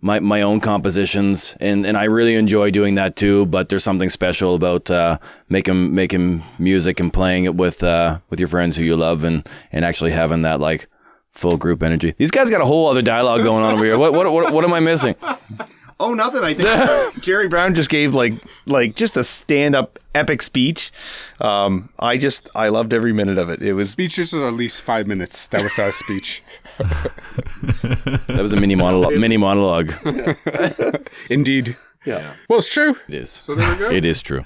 [0.00, 3.46] my, my own compositions, and, and I really enjoy doing that too.
[3.46, 5.18] But there's something special about uh,
[5.48, 9.48] making making music and playing it with uh, with your friends who you love, and
[9.72, 10.88] and actually having that like
[11.30, 12.14] full group energy.
[12.16, 13.98] These guys got a whole other dialogue going on over here.
[13.98, 15.14] What what what, what am I missing?
[16.00, 16.44] Oh, nothing.
[16.44, 18.34] I think Jerry Brown just gave like
[18.66, 20.92] like just a stand up epic speech.
[21.40, 23.60] Um, I just I loved every minute of it.
[23.62, 25.48] It was Speeches are at least five minutes.
[25.48, 26.42] That was our speech.
[28.28, 29.16] That was a mini monologue.
[29.16, 29.92] mini monologue.
[31.30, 31.76] Indeed.
[32.04, 32.34] yeah.
[32.48, 32.96] Well, it's true.
[33.08, 33.30] It is.
[33.30, 33.90] So there we go.
[33.90, 34.44] It is true.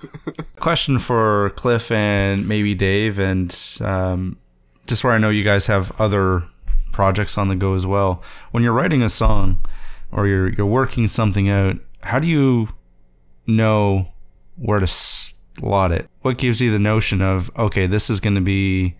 [0.56, 4.36] Question for Cliff and maybe Dave, and um,
[4.86, 6.44] just where I know you guys have other
[6.92, 8.22] projects on the go as well.
[8.50, 9.58] When you're writing a song
[10.10, 12.68] or you're you're working something out, how do you
[13.46, 14.08] know
[14.56, 16.08] where to slot it?
[16.22, 18.96] What gives you the notion of okay, this is going to be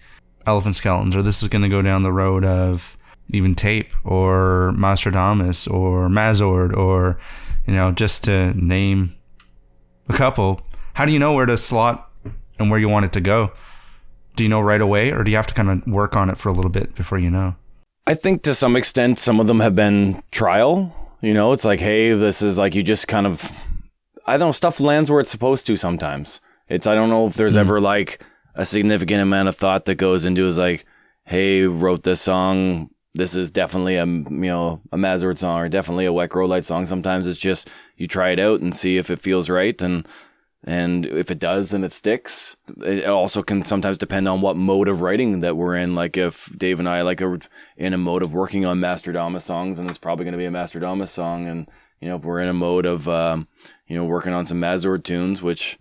[0.46, 2.96] Elephant Skeletons, or this is going to go down the road of
[3.32, 7.18] even Tape or Mastradamus or Mazord, or
[7.66, 9.14] you know, just to name
[10.08, 10.60] a couple.
[10.94, 12.10] How do you know where to slot
[12.58, 13.52] and where you want it to go?
[14.36, 16.38] Do you know right away, or do you have to kind of work on it
[16.38, 17.54] for a little bit before you know?
[18.06, 20.94] I think to some extent, some of them have been trial.
[21.20, 23.52] You know, it's like, hey, this is like you just kind of,
[24.26, 26.40] I don't know, stuff lands where it's supposed to sometimes.
[26.68, 27.60] It's, I don't know if there's hmm.
[27.60, 28.24] ever like
[28.54, 30.84] a significant amount of thought that goes into is like,
[31.24, 32.90] hey, wrote this song.
[33.14, 36.64] This is definitely a, you know, a Mazord song or definitely a Wet Grow Light
[36.64, 36.86] song.
[36.86, 39.80] Sometimes it's just you try it out and see if it feels right.
[39.82, 40.06] And,
[40.64, 42.56] and if it does, then it sticks.
[42.82, 45.94] It also can sometimes depend on what mode of writing that we're in.
[45.94, 47.40] Like if Dave and I like are
[47.76, 50.50] in a mode of working on Mastradamus songs, and it's probably going to be a
[50.50, 51.48] Mastradamus song.
[51.48, 51.68] And
[52.00, 53.48] you know, if we're in a mode of um,
[53.88, 55.78] you know working on some Mazord tunes, which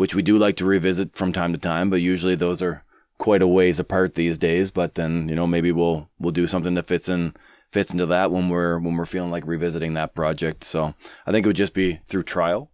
[0.00, 2.82] which we do like to revisit from time to time, but usually those are
[3.18, 4.70] quite a ways apart these days.
[4.70, 7.34] But then you know maybe we'll we'll do something that fits in
[7.70, 10.64] fits into that when we're when we're feeling like revisiting that project.
[10.64, 10.94] So
[11.26, 12.70] I think it would just be through trial.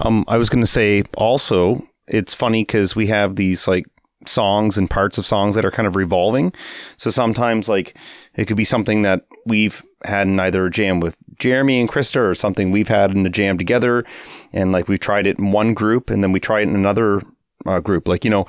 [0.00, 3.84] Um, I was going to say also, it's funny because we have these like
[4.26, 6.52] songs and parts of songs that are kind of revolving.
[6.96, 7.96] So sometimes like
[8.34, 12.18] it could be something that we've had in either a jam with Jeremy and Krista
[12.18, 14.04] or something we've had in a jam together.
[14.52, 17.22] And like we've tried it in one group and then we try it in another
[17.66, 18.08] uh, group.
[18.08, 18.46] Like, you know,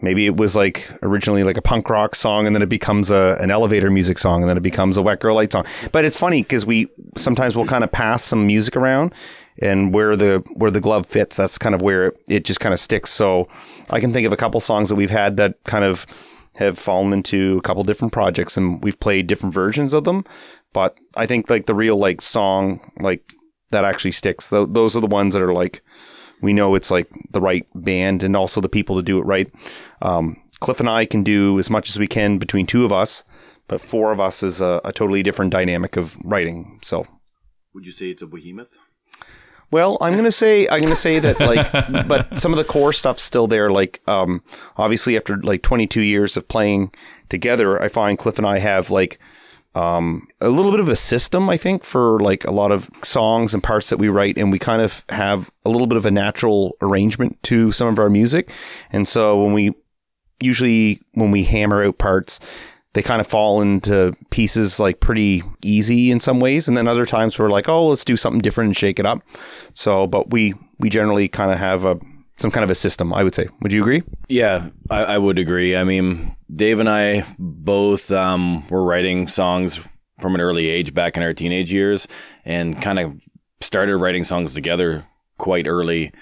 [0.00, 3.36] maybe it was like originally like a punk rock song and then it becomes a,
[3.40, 5.64] an elevator music song and then it becomes a Wet Grow Light song.
[5.92, 9.14] But it's funny because we sometimes we'll kind of pass some music around
[9.58, 12.72] and where the where the glove fits, that's kind of where it, it just kind
[12.72, 13.10] of sticks.
[13.10, 13.48] So
[13.90, 16.06] I can think of a couple songs that we've had that kind of
[16.56, 20.24] have fallen into a couple different projects and we've played different versions of them.
[20.74, 23.22] But I think like the real like song like
[23.70, 24.50] that actually sticks.
[24.50, 25.82] Th- those are the ones that are like
[26.42, 29.50] we know it's like the right band and also the people to do it right.
[30.02, 33.24] Um, Cliff and I can do as much as we can between two of us,
[33.68, 36.80] but four of us is a, a totally different dynamic of writing.
[36.82, 37.06] So
[37.72, 38.76] Would you say it's a behemoth?
[39.70, 43.22] well, I'm gonna say I'm gonna say that like, but some of the core stuff's
[43.22, 43.70] still there.
[43.70, 44.42] Like, um,
[44.76, 46.92] obviously after like 22 years of playing
[47.28, 49.18] together, I find Cliff and I have like
[49.74, 53.54] um, a little bit of a system, I think, for like a lot of songs
[53.54, 56.10] and parts that we write, and we kind of have a little bit of a
[56.10, 58.50] natural arrangement to some of our music.
[58.90, 59.74] And so when we
[60.40, 62.38] usually when we hammer out parts,
[62.92, 67.06] they kind of fall into pieces like pretty easy in some ways, and then other
[67.06, 69.22] times we're like, oh, let's do something different and shake it up.
[69.74, 71.98] So, but we we generally kind of have a
[72.36, 73.12] some kind of a system.
[73.12, 73.48] I would say.
[73.62, 74.02] Would you agree?
[74.28, 75.76] Yeah, I, I would agree.
[75.76, 79.80] I mean, Dave and I both um, were writing songs
[80.20, 82.06] from an early age back in our teenage years
[82.44, 83.20] and kind of
[83.60, 85.04] started writing songs together
[85.38, 86.12] quite early,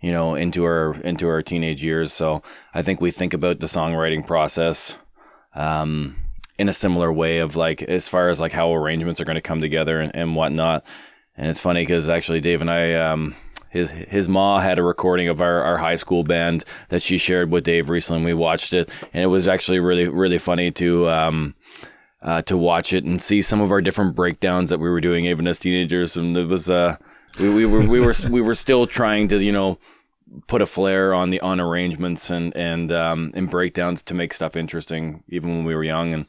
[0.00, 2.12] you know, into our into our teenage years.
[2.12, 2.42] So
[2.74, 4.96] I think we think about the songwriting process
[5.54, 6.16] um,
[6.58, 9.40] in a similar way of like as far as like how arrangements are going to
[9.40, 10.84] come together and, and whatnot.
[11.36, 13.34] And it's funny because actually Dave and I, um,
[13.70, 17.50] his his ma had a recording of our, our high school band that she shared
[17.50, 18.18] with Dave recently.
[18.18, 21.54] And we watched it, and it was actually really really funny to um,
[22.20, 25.24] uh, to watch it and see some of our different breakdowns that we were doing
[25.24, 26.16] even as teenagers.
[26.16, 26.96] And it was uh,
[27.38, 29.78] we, we were we were we were still trying to you know
[30.46, 34.56] put a flair on the on arrangements and and um, and breakdowns to make stuff
[34.56, 36.26] interesting even when we were young and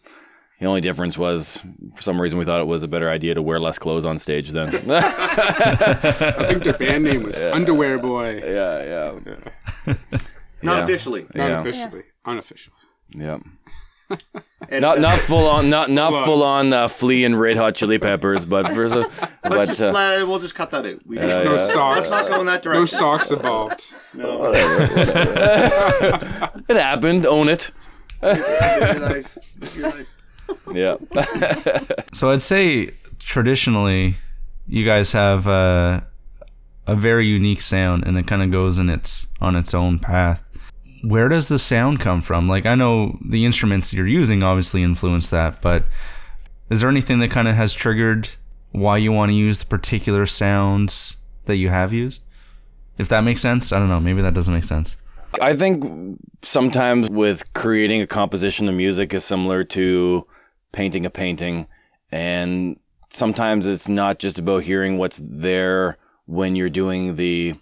[0.61, 1.61] the only difference was
[1.95, 4.17] for some reason we thought it was a better idea to wear less clothes on
[4.17, 8.41] stage then I think their band name was Underwear Boy.
[8.45, 9.13] yeah
[9.85, 9.93] yeah
[10.63, 10.83] Not Yeah.
[10.83, 11.25] officially.
[11.33, 11.59] Not Yeah.
[11.61, 12.03] officially.
[12.25, 12.73] Unofficial.
[13.09, 13.39] yeah
[14.69, 17.97] And, not not full on not not full on uh, flea and red hot chili
[17.97, 21.05] peppers but for some but but just, uh, let- we'll just cut that out.
[21.07, 21.57] We Yeah, just, No yeah.
[21.57, 22.11] socks.
[22.11, 22.81] Let's not go in that direction.
[22.81, 23.85] No socks involved.
[24.13, 24.51] No.
[24.53, 24.59] it
[26.77, 27.71] happened own it
[28.21, 29.37] Live your life.
[29.59, 30.07] Live your life.
[30.73, 30.95] Yeah
[32.13, 34.15] So I'd say traditionally,
[34.67, 36.01] you guys have uh,
[36.87, 40.43] a very unique sound, and it kind of goes in its on its own path.
[41.03, 42.47] Where does the sound come from?
[42.47, 45.85] Like I know the instruments you're using obviously influence that, but
[46.69, 48.29] is there anything that kind of has triggered
[48.71, 52.23] why you want to use the particular sounds that you have used?
[52.97, 53.99] If that makes sense, I don't know.
[53.99, 54.95] Maybe that doesn't make sense.
[55.41, 60.27] I think sometimes with creating a composition of music is similar to
[60.71, 61.67] painting a painting.
[62.11, 67.55] And sometimes it's not just about hearing what's there when you're doing the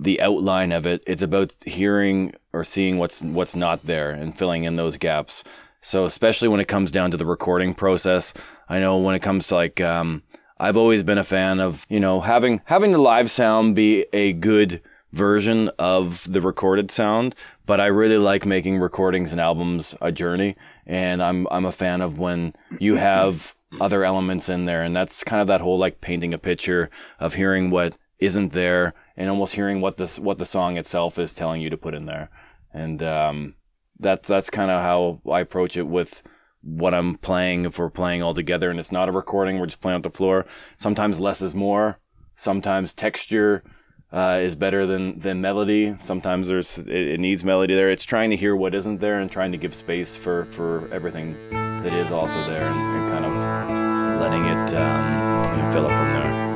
[0.00, 1.02] the outline of it.
[1.06, 5.44] It's about hearing or seeing what's what's not there and filling in those gaps.
[5.80, 8.34] So especially when it comes down to the recording process,
[8.68, 10.22] I know when it comes to like um,
[10.58, 14.32] I've always been a fan of you know having having the live sound be a
[14.32, 14.80] good
[15.12, 17.34] version of the recorded sound,
[17.66, 20.56] but I really like making recordings and albums a journey,
[20.86, 25.24] and I'm I'm a fan of when you have other elements in there, and that's
[25.24, 29.54] kind of that whole like painting a picture of hearing what isn't there and almost
[29.54, 32.30] hearing what this what the song itself is telling you to put in there,
[32.72, 33.54] and um,
[33.98, 36.22] that's that's kind of how I approach it with
[36.62, 37.64] what I'm playing.
[37.64, 40.10] If we're playing all together and it's not a recording, we're just playing on the
[40.10, 40.46] floor.
[40.76, 41.98] Sometimes less is more.
[42.36, 43.62] Sometimes texture
[44.12, 45.96] uh, is better than than melody.
[46.02, 47.90] Sometimes there's it, it needs melody there.
[47.90, 51.36] It's trying to hear what isn't there and trying to give space for for everything
[51.50, 55.92] that is also there and, and kind of letting it um, you know, fill up
[55.92, 56.51] from there.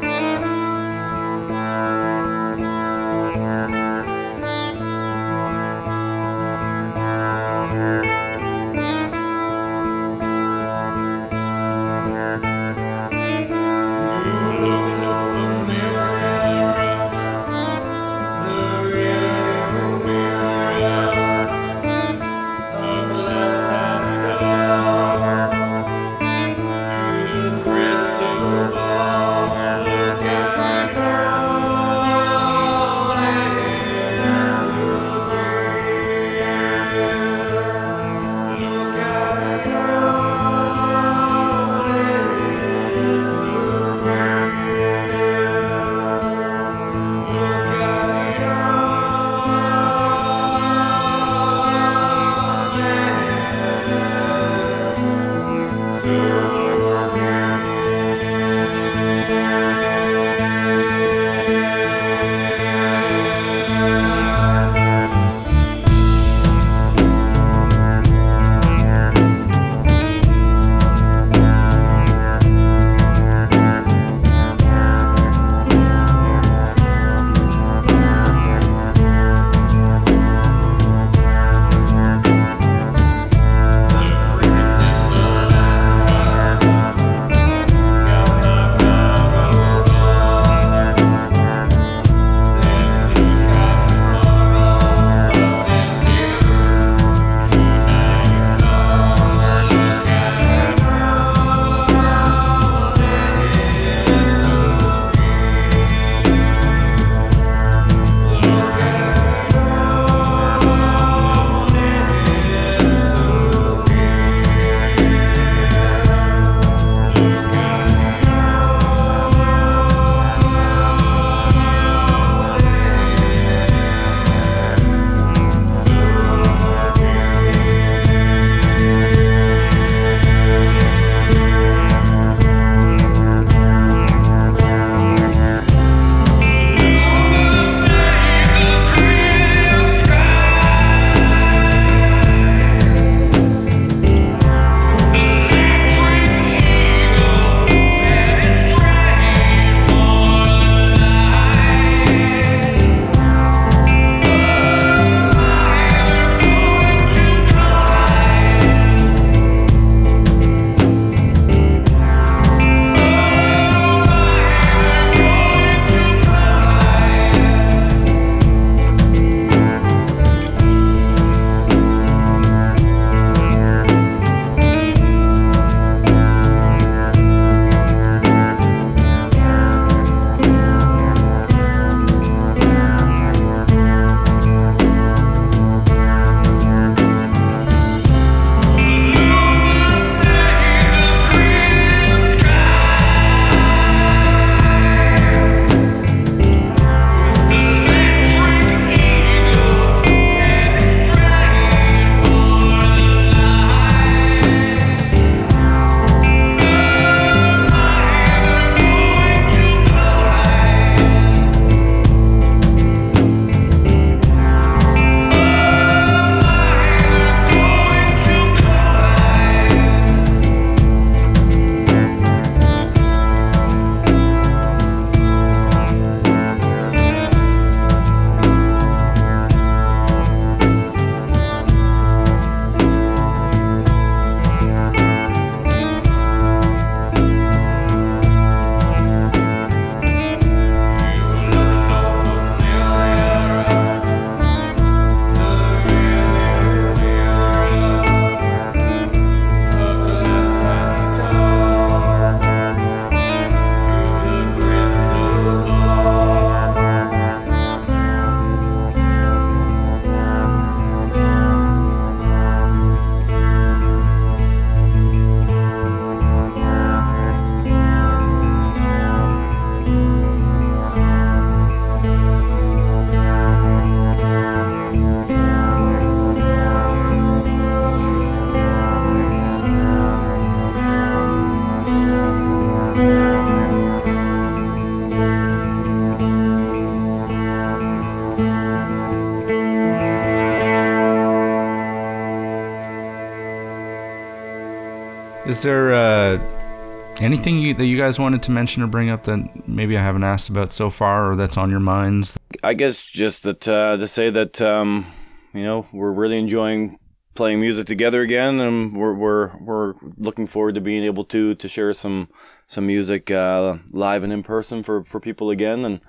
[297.26, 300.24] Anything you, that you guys wanted to mention or bring up that maybe I haven't
[300.24, 302.38] asked about so far, or that's on your minds?
[302.62, 305.12] I guess just that uh, to say that um,
[305.52, 306.98] you know we're really enjoying
[307.34, 311.68] playing music together again, and we're we're we're looking forward to being able to to
[311.68, 312.28] share some
[312.66, 316.00] some music uh, live and in person for for people again, and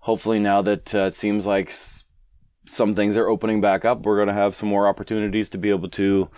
[0.00, 1.72] hopefully now that uh, it seems like
[2.66, 5.70] some things are opening back up, we're going to have some more opportunities to be
[5.70, 6.28] able to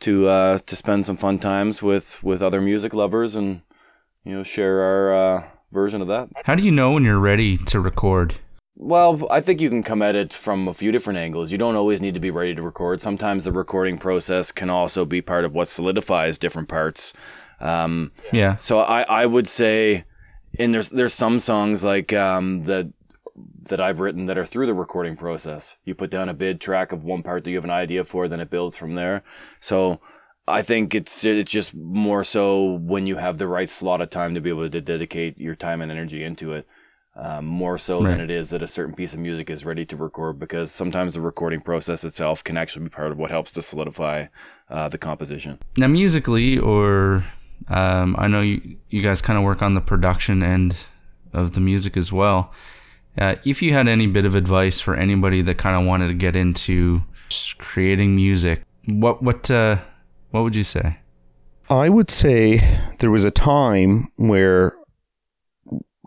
[0.00, 3.62] to uh, to spend some fun times with with other music lovers and
[4.26, 6.28] you know share our uh, version of that.
[6.44, 8.34] How do you know when you're ready to record?
[8.78, 11.50] Well, I think you can come at it from a few different angles.
[11.50, 13.00] You don't always need to be ready to record.
[13.00, 17.14] Sometimes the recording process can also be part of what solidifies different parts.
[17.58, 18.58] Um, Yeah.
[18.58, 20.04] so I, I would say,
[20.58, 22.92] and there's there's some songs like um, that
[23.68, 25.76] that I've written that are through the recording process.
[25.84, 28.28] You put down a bid track of one part that you have an idea for,
[28.28, 29.22] then it builds from there.
[29.60, 30.00] So
[30.48, 34.34] I think it's it's just more so when you have the right slot of time
[34.34, 36.66] to be able to dedicate your time and energy into it.
[37.18, 39.96] Um, more so than it is that a certain piece of music is ready to
[39.96, 43.62] record because sometimes the recording process itself can actually be part of what helps to
[43.62, 44.26] solidify
[44.68, 45.58] uh, the composition.
[45.78, 47.24] Now, musically, or
[47.68, 50.76] um, I know you, you guys kind of work on the production end
[51.32, 52.52] of the music as well.
[53.16, 56.14] Uh, if you had any bit of advice for anybody that kind of wanted to
[56.14, 57.02] get into
[57.56, 59.78] creating music, what what uh,
[60.36, 60.98] what would you say?
[61.70, 62.60] I would say
[62.98, 64.76] there was a time where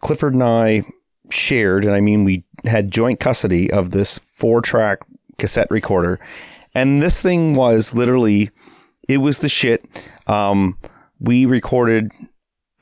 [0.02, 0.84] Clifford and I
[1.32, 5.00] shared, and I mean, we had joint custody of this four track
[5.40, 6.20] cassette recorder.
[6.76, 8.52] And this thing was literally,
[9.08, 9.84] it was the shit.
[10.28, 10.78] Um,
[11.20, 12.12] we recorded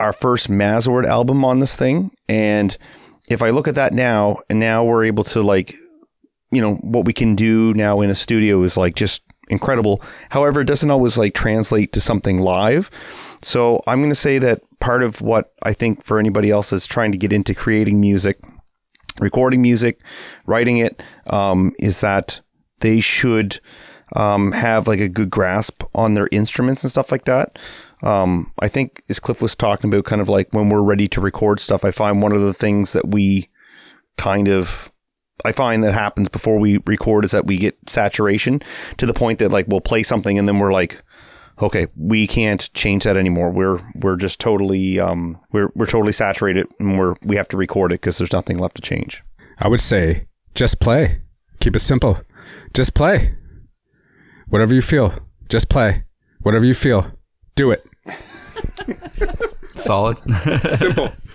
[0.01, 2.11] our first Mazord album on this thing.
[2.27, 2.77] And
[3.29, 5.75] if I look at that now, and now we're able to like,
[6.51, 10.01] you know, what we can do now in a studio is like just incredible.
[10.29, 12.89] However, it doesn't always like translate to something live.
[13.41, 16.85] So I'm going to say that part of what I think for anybody else is
[16.85, 18.39] trying to get into creating music,
[19.19, 20.01] recording music,
[20.45, 22.41] writing it, um, is that
[22.79, 23.59] they should
[24.15, 27.59] um, have like a good grasp on their instruments and stuff like that.
[28.03, 31.21] Um, I think as Cliff was talking about, kind of like when we're ready to
[31.21, 33.49] record stuff, I find one of the things that we
[34.17, 34.91] kind of
[35.45, 38.61] I find that happens before we record is that we get saturation
[38.97, 41.01] to the point that like we'll play something and then we're like,
[41.61, 43.51] okay, we can't change that anymore.
[43.51, 47.91] We're we're just totally um we're we're totally saturated and we're we have to record
[47.91, 49.23] it because there's nothing left to change.
[49.59, 50.23] I would say
[50.55, 51.21] just play.
[51.59, 52.21] Keep it simple.
[52.73, 53.35] Just play.
[54.47, 55.13] Whatever you feel,
[55.49, 56.03] just play.
[56.41, 57.11] Whatever you feel,
[57.55, 57.85] do it.
[59.75, 60.17] Solid.
[60.69, 61.11] Simple.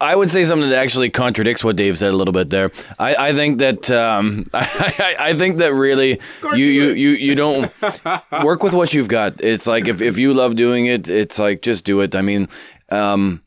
[0.00, 2.70] I would say something that actually contradicts what Dave said a little bit there.
[2.98, 6.20] I, I think that um, I, I, I think that really
[6.54, 7.72] you, you, you, you don't
[8.42, 9.40] work with what you've got.
[9.40, 12.14] It's like if, if you love doing it, it's like just do it.
[12.14, 12.48] I mean,
[12.90, 13.42] um,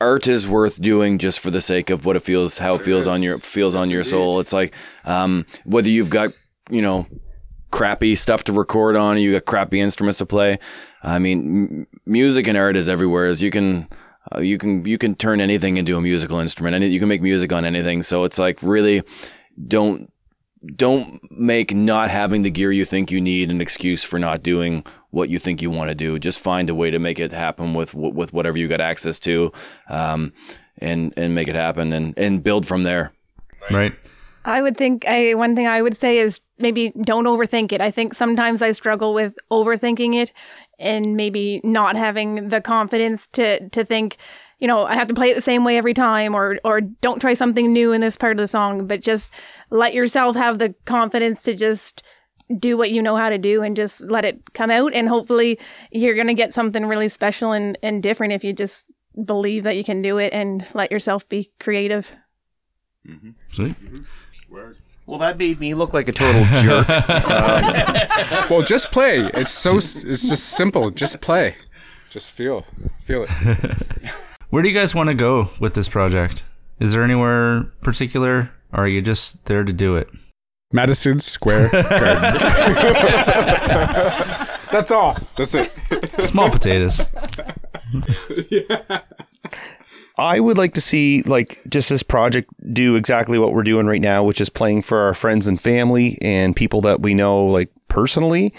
[0.00, 3.06] art is worth doing just for the sake of what it feels, how it feels
[3.06, 4.40] on your feels on your soul.
[4.40, 4.74] It's like
[5.04, 6.32] um, whether you've got
[6.70, 7.06] you know
[7.70, 10.58] crappy stuff to record on, you got crappy instruments to play.
[11.02, 13.26] I mean, m- music and art is everywhere.
[13.26, 13.88] As you can,
[14.34, 17.22] uh, you can, you can turn anything into a musical instrument, and you can make
[17.22, 18.02] music on anything.
[18.02, 19.02] So it's like really,
[19.66, 20.12] don't,
[20.76, 24.84] don't make not having the gear you think you need an excuse for not doing
[25.10, 26.18] what you think you want to do.
[26.18, 29.52] Just find a way to make it happen with with whatever you got access to,
[29.88, 30.32] um,
[30.78, 33.12] and and make it happen, and and build from there.
[33.70, 33.94] right.
[34.44, 37.80] I would think I one thing I would say is maybe don't overthink it.
[37.80, 40.32] I think sometimes I struggle with overthinking it
[40.78, 44.16] and maybe not having the confidence to to think,
[44.58, 47.20] you know, I have to play it the same way every time or or don't
[47.20, 49.32] try something new in this part of the song, but just
[49.70, 52.02] let yourself have the confidence to just
[52.58, 55.56] do what you know how to do and just let it come out and hopefully
[55.92, 58.86] you're going to get something really special and and different if you just
[59.24, 62.10] believe that you can do it and let yourself be creative.
[63.06, 63.62] Mm-hmm.
[63.62, 64.04] Mm-hmm.
[64.50, 64.76] Sweet.
[65.06, 66.88] Well, that made me look like a total jerk.
[66.88, 69.20] Um, well, just play.
[69.34, 69.76] It's so.
[69.76, 70.90] It's just simple.
[70.90, 71.56] Just play.
[72.10, 72.64] Just feel.
[73.02, 73.30] Feel it.
[74.50, 76.44] Where do you guys want to go with this project?
[76.80, 80.08] Is there anywhere particular, or are you just there to do it?
[80.72, 82.22] Madison Square Garden.
[84.70, 85.16] That's all.
[85.36, 85.72] That's it.
[86.24, 87.00] Small potatoes.
[90.20, 94.00] I would like to see like just this project do exactly what we're doing right
[94.00, 97.70] now, which is playing for our friends and family and people that we know like
[97.88, 98.52] personally,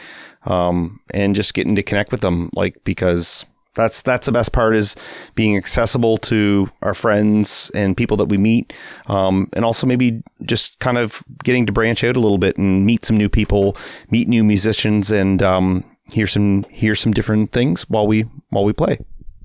[0.46, 3.46] um, and just getting to connect with them, like because
[3.76, 4.96] that's that's the best part is
[5.36, 8.74] being accessible to our friends and people that we meet,
[9.06, 12.88] um, and also maybe just kind of getting to branch out a little bit and
[12.88, 13.78] meet some new people,
[14.10, 18.74] meet new musicians, and um, hear some hear some different things while we while we
[18.74, 18.98] play.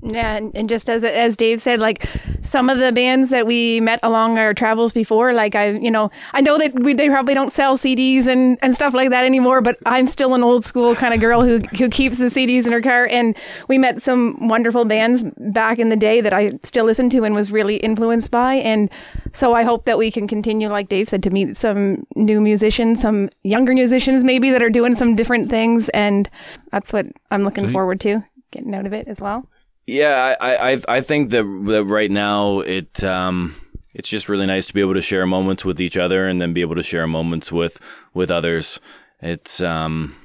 [0.03, 2.07] Yeah, and, and just as as Dave said, like
[2.43, 6.11] some of the bands that we met along our travels before, like I, you know,
[6.33, 9.63] I know that we, they probably don't sell CDs and, and stuff like that anymore,
[9.63, 12.73] but I'm still an old school kind of girl who who keeps the CDs in
[12.73, 13.09] her car.
[13.11, 13.37] And
[13.69, 17.35] we met some wonderful bands back in the day that I still listen to and
[17.35, 18.55] was really influenced by.
[18.57, 18.91] And
[19.33, 23.01] so I hope that we can continue, like Dave said, to meet some new musicians,
[23.01, 26.29] some younger musicians maybe that are doing some different things, and
[26.71, 29.49] that's what I'm looking forward to getting out of it as well.
[29.87, 33.55] Yeah, I, I, I think that, that right now it um,
[33.95, 36.53] it's just really nice to be able to share moments with each other and then
[36.53, 37.81] be able to share moments with
[38.13, 38.81] with others.
[39.23, 40.17] It's um,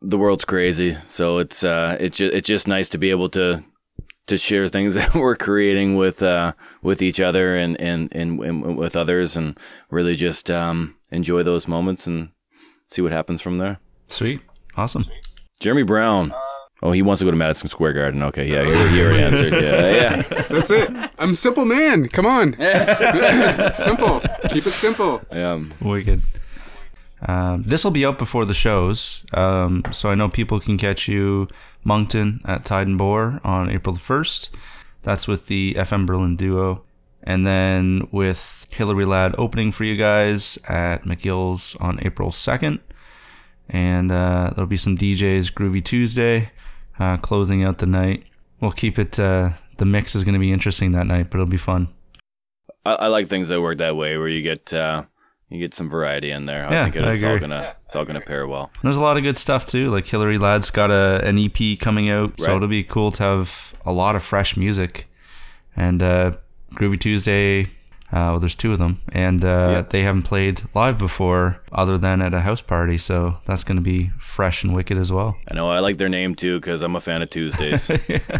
[0.00, 3.64] the world's crazy, so it's uh, it's just, it's just nice to be able to
[4.26, 6.52] to share things that we're creating with uh,
[6.82, 9.58] with each other and, and, and, and with others, and
[9.90, 12.30] really just um, enjoy those moments and
[12.88, 13.80] see what happens from there.
[14.08, 14.40] Sweet.
[14.76, 15.06] Awesome.
[15.60, 16.32] Jeremy Brown.
[16.82, 18.22] Oh, he wants to go to Madison Square Garden.
[18.24, 19.52] Okay, yeah, he, he already answered.
[19.52, 20.22] Yeah, yeah.
[20.48, 20.90] That's it.
[21.16, 22.08] I'm a simple man.
[22.08, 22.54] Come on.
[23.74, 24.20] simple.
[24.48, 25.22] Keep it simple.
[25.30, 26.22] Um, Wicked.
[27.26, 31.06] Um, this will be out before the shows, um, so I know people can catch
[31.06, 31.46] you
[31.84, 34.50] Moncton at Tide and Boar on April the first.
[35.02, 36.82] That's with the FM Berlin duo,
[37.22, 42.80] and then with Hillary Ladd opening for you guys at McGill's on April second,
[43.68, 46.50] and uh, there'll be some DJs Groovy Tuesday
[46.98, 48.24] uh, closing out the night.
[48.60, 49.18] We'll keep it.
[49.18, 51.88] Uh, the mix is going to be interesting that night, but it'll be fun.
[52.84, 55.04] I, I like things that work that way, where you get uh,
[55.48, 56.64] you get some variety in there.
[56.66, 57.40] I Yeah, think I it's all agree.
[57.40, 58.70] gonna it's all gonna pair well.
[58.82, 59.90] There's a lot of good stuff too.
[59.90, 63.72] Like Hillary Ladd's got a an EP coming out, so it'll be cool to have
[63.84, 65.08] a lot of fresh music.
[65.76, 66.32] And uh,
[66.74, 67.68] Groovy Tuesday,
[68.12, 69.82] well, there's two of them, and uh, Yeah.
[69.88, 72.98] they haven't played live before, other than at a house party.
[72.98, 75.36] So that's going to be fresh and wicked as well.
[75.50, 77.90] I know I like their name too because I'm a fan of Tuesdays.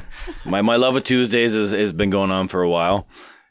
[0.44, 3.06] my my love of Tuesdays has, has been going on for a while,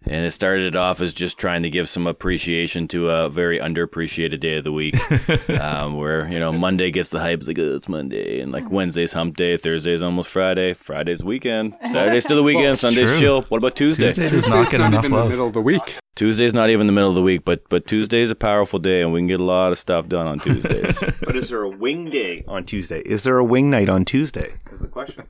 [0.06, 4.40] and it started off as just trying to give some appreciation to a very underappreciated
[4.40, 4.96] day of the week,
[5.50, 9.14] um, where you know Monday gets the hype, like oh, it's Monday, and like Wednesday's
[9.14, 13.20] Hump Day, Thursday's almost Friday, Friday's weekend, Saturday's still the weekend, Sunday's true.
[13.20, 13.42] chill.
[13.44, 14.08] What about Tuesday?
[14.08, 15.98] Tuesday does not Tuesday's get not enough even the middle of the week.
[16.16, 19.14] Tuesday's not even the middle of the week, but but Tuesday's a powerful day, and
[19.14, 21.04] we can get a lot of stuff done on Tuesdays.
[21.22, 23.02] But is there a wing day on Tuesday?
[23.02, 24.56] Is there a wing night on Tuesday?
[24.72, 25.28] Is the question.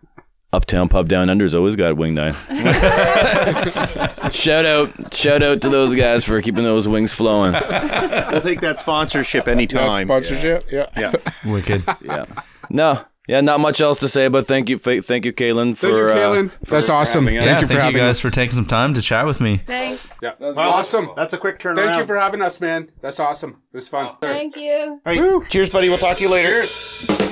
[0.53, 2.33] Uptown Pub Down Under's always got wing night.
[4.33, 7.53] shout out, shout out to those guys for keeping those wings flowing.
[7.53, 10.07] We'll take that sponsorship No anytime.
[10.07, 10.65] sponsorship.
[10.71, 10.87] Yeah.
[10.97, 11.13] Yeah.
[11.45, 11.83] Wicked.
[12.03, 12.25] Yeah,
[12.69, 15.87] no, yeah, not much else to say, but thank you, fa- thank you, Kaylin, for
[15.87, 16.51] Thank you, uh, Kaylin.
[16.65, 17.25] for That's awesome.
[17.27, 17.45] having us.
[17.45, 18.19] yeah, Thank you for thank you having guys us.
[18.19, 19.57] for taking some time to chat with me.
[19.65, 20.01] Thanks.
[20.21, 20.33] Yeah.
[20.41, 21.11] Wow, awesome.
[21.15, 21.75] That's a quick turnaround.
[21.75, 22.91] Thank you for having us, man.
[23.01, 23.61] That's awesome.
[23.71, 24.15] It was fun.
[24.21, 24.99] Thank you.
[25.05, 25.49] All right.
[25.49, 25.87] Cheers, buddy.
[25.87, 26.49] We'll talk to you later.
[26.65, 27.30] Cheers.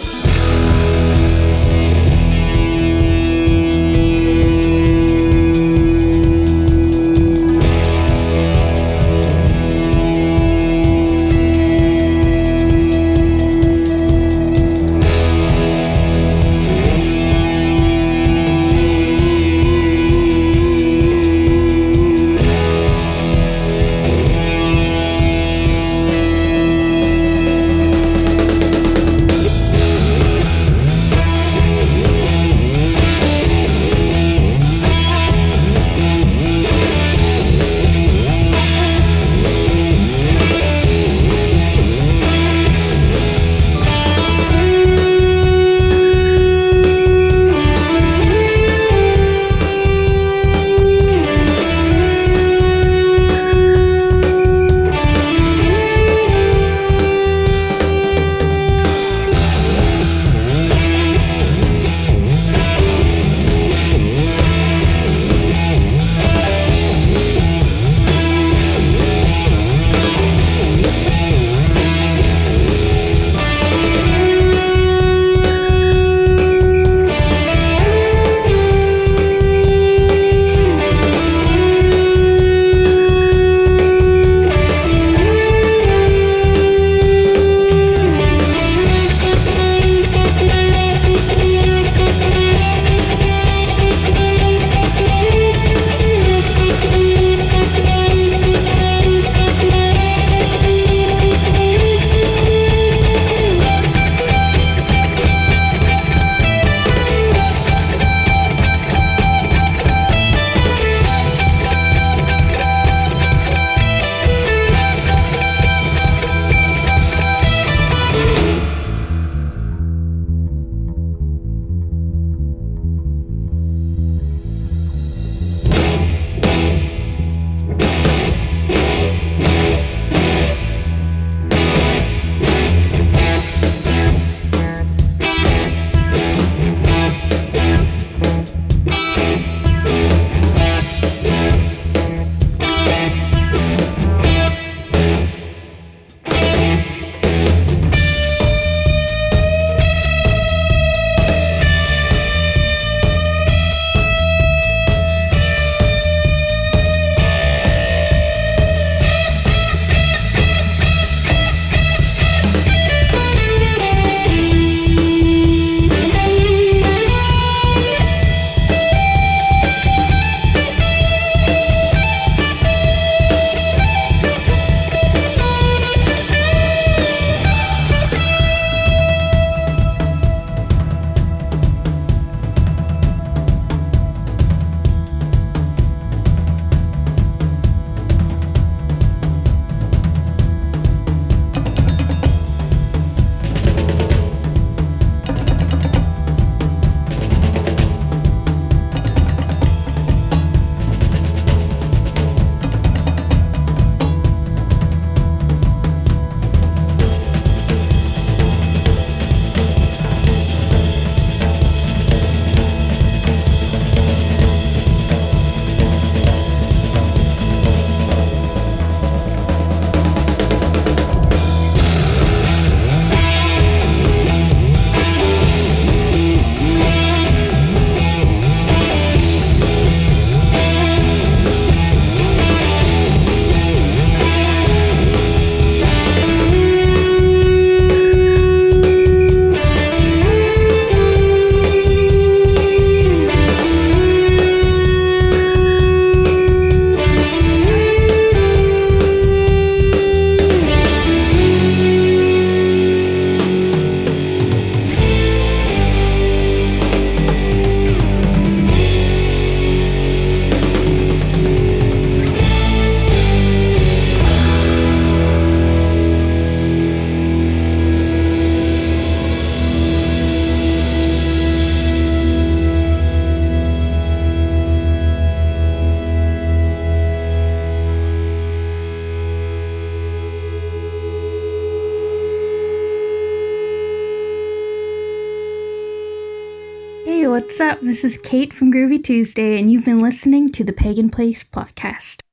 [287.90, 291.49] This is Kate from Groovy Tuesday, and you've been listening to the Pagan Place.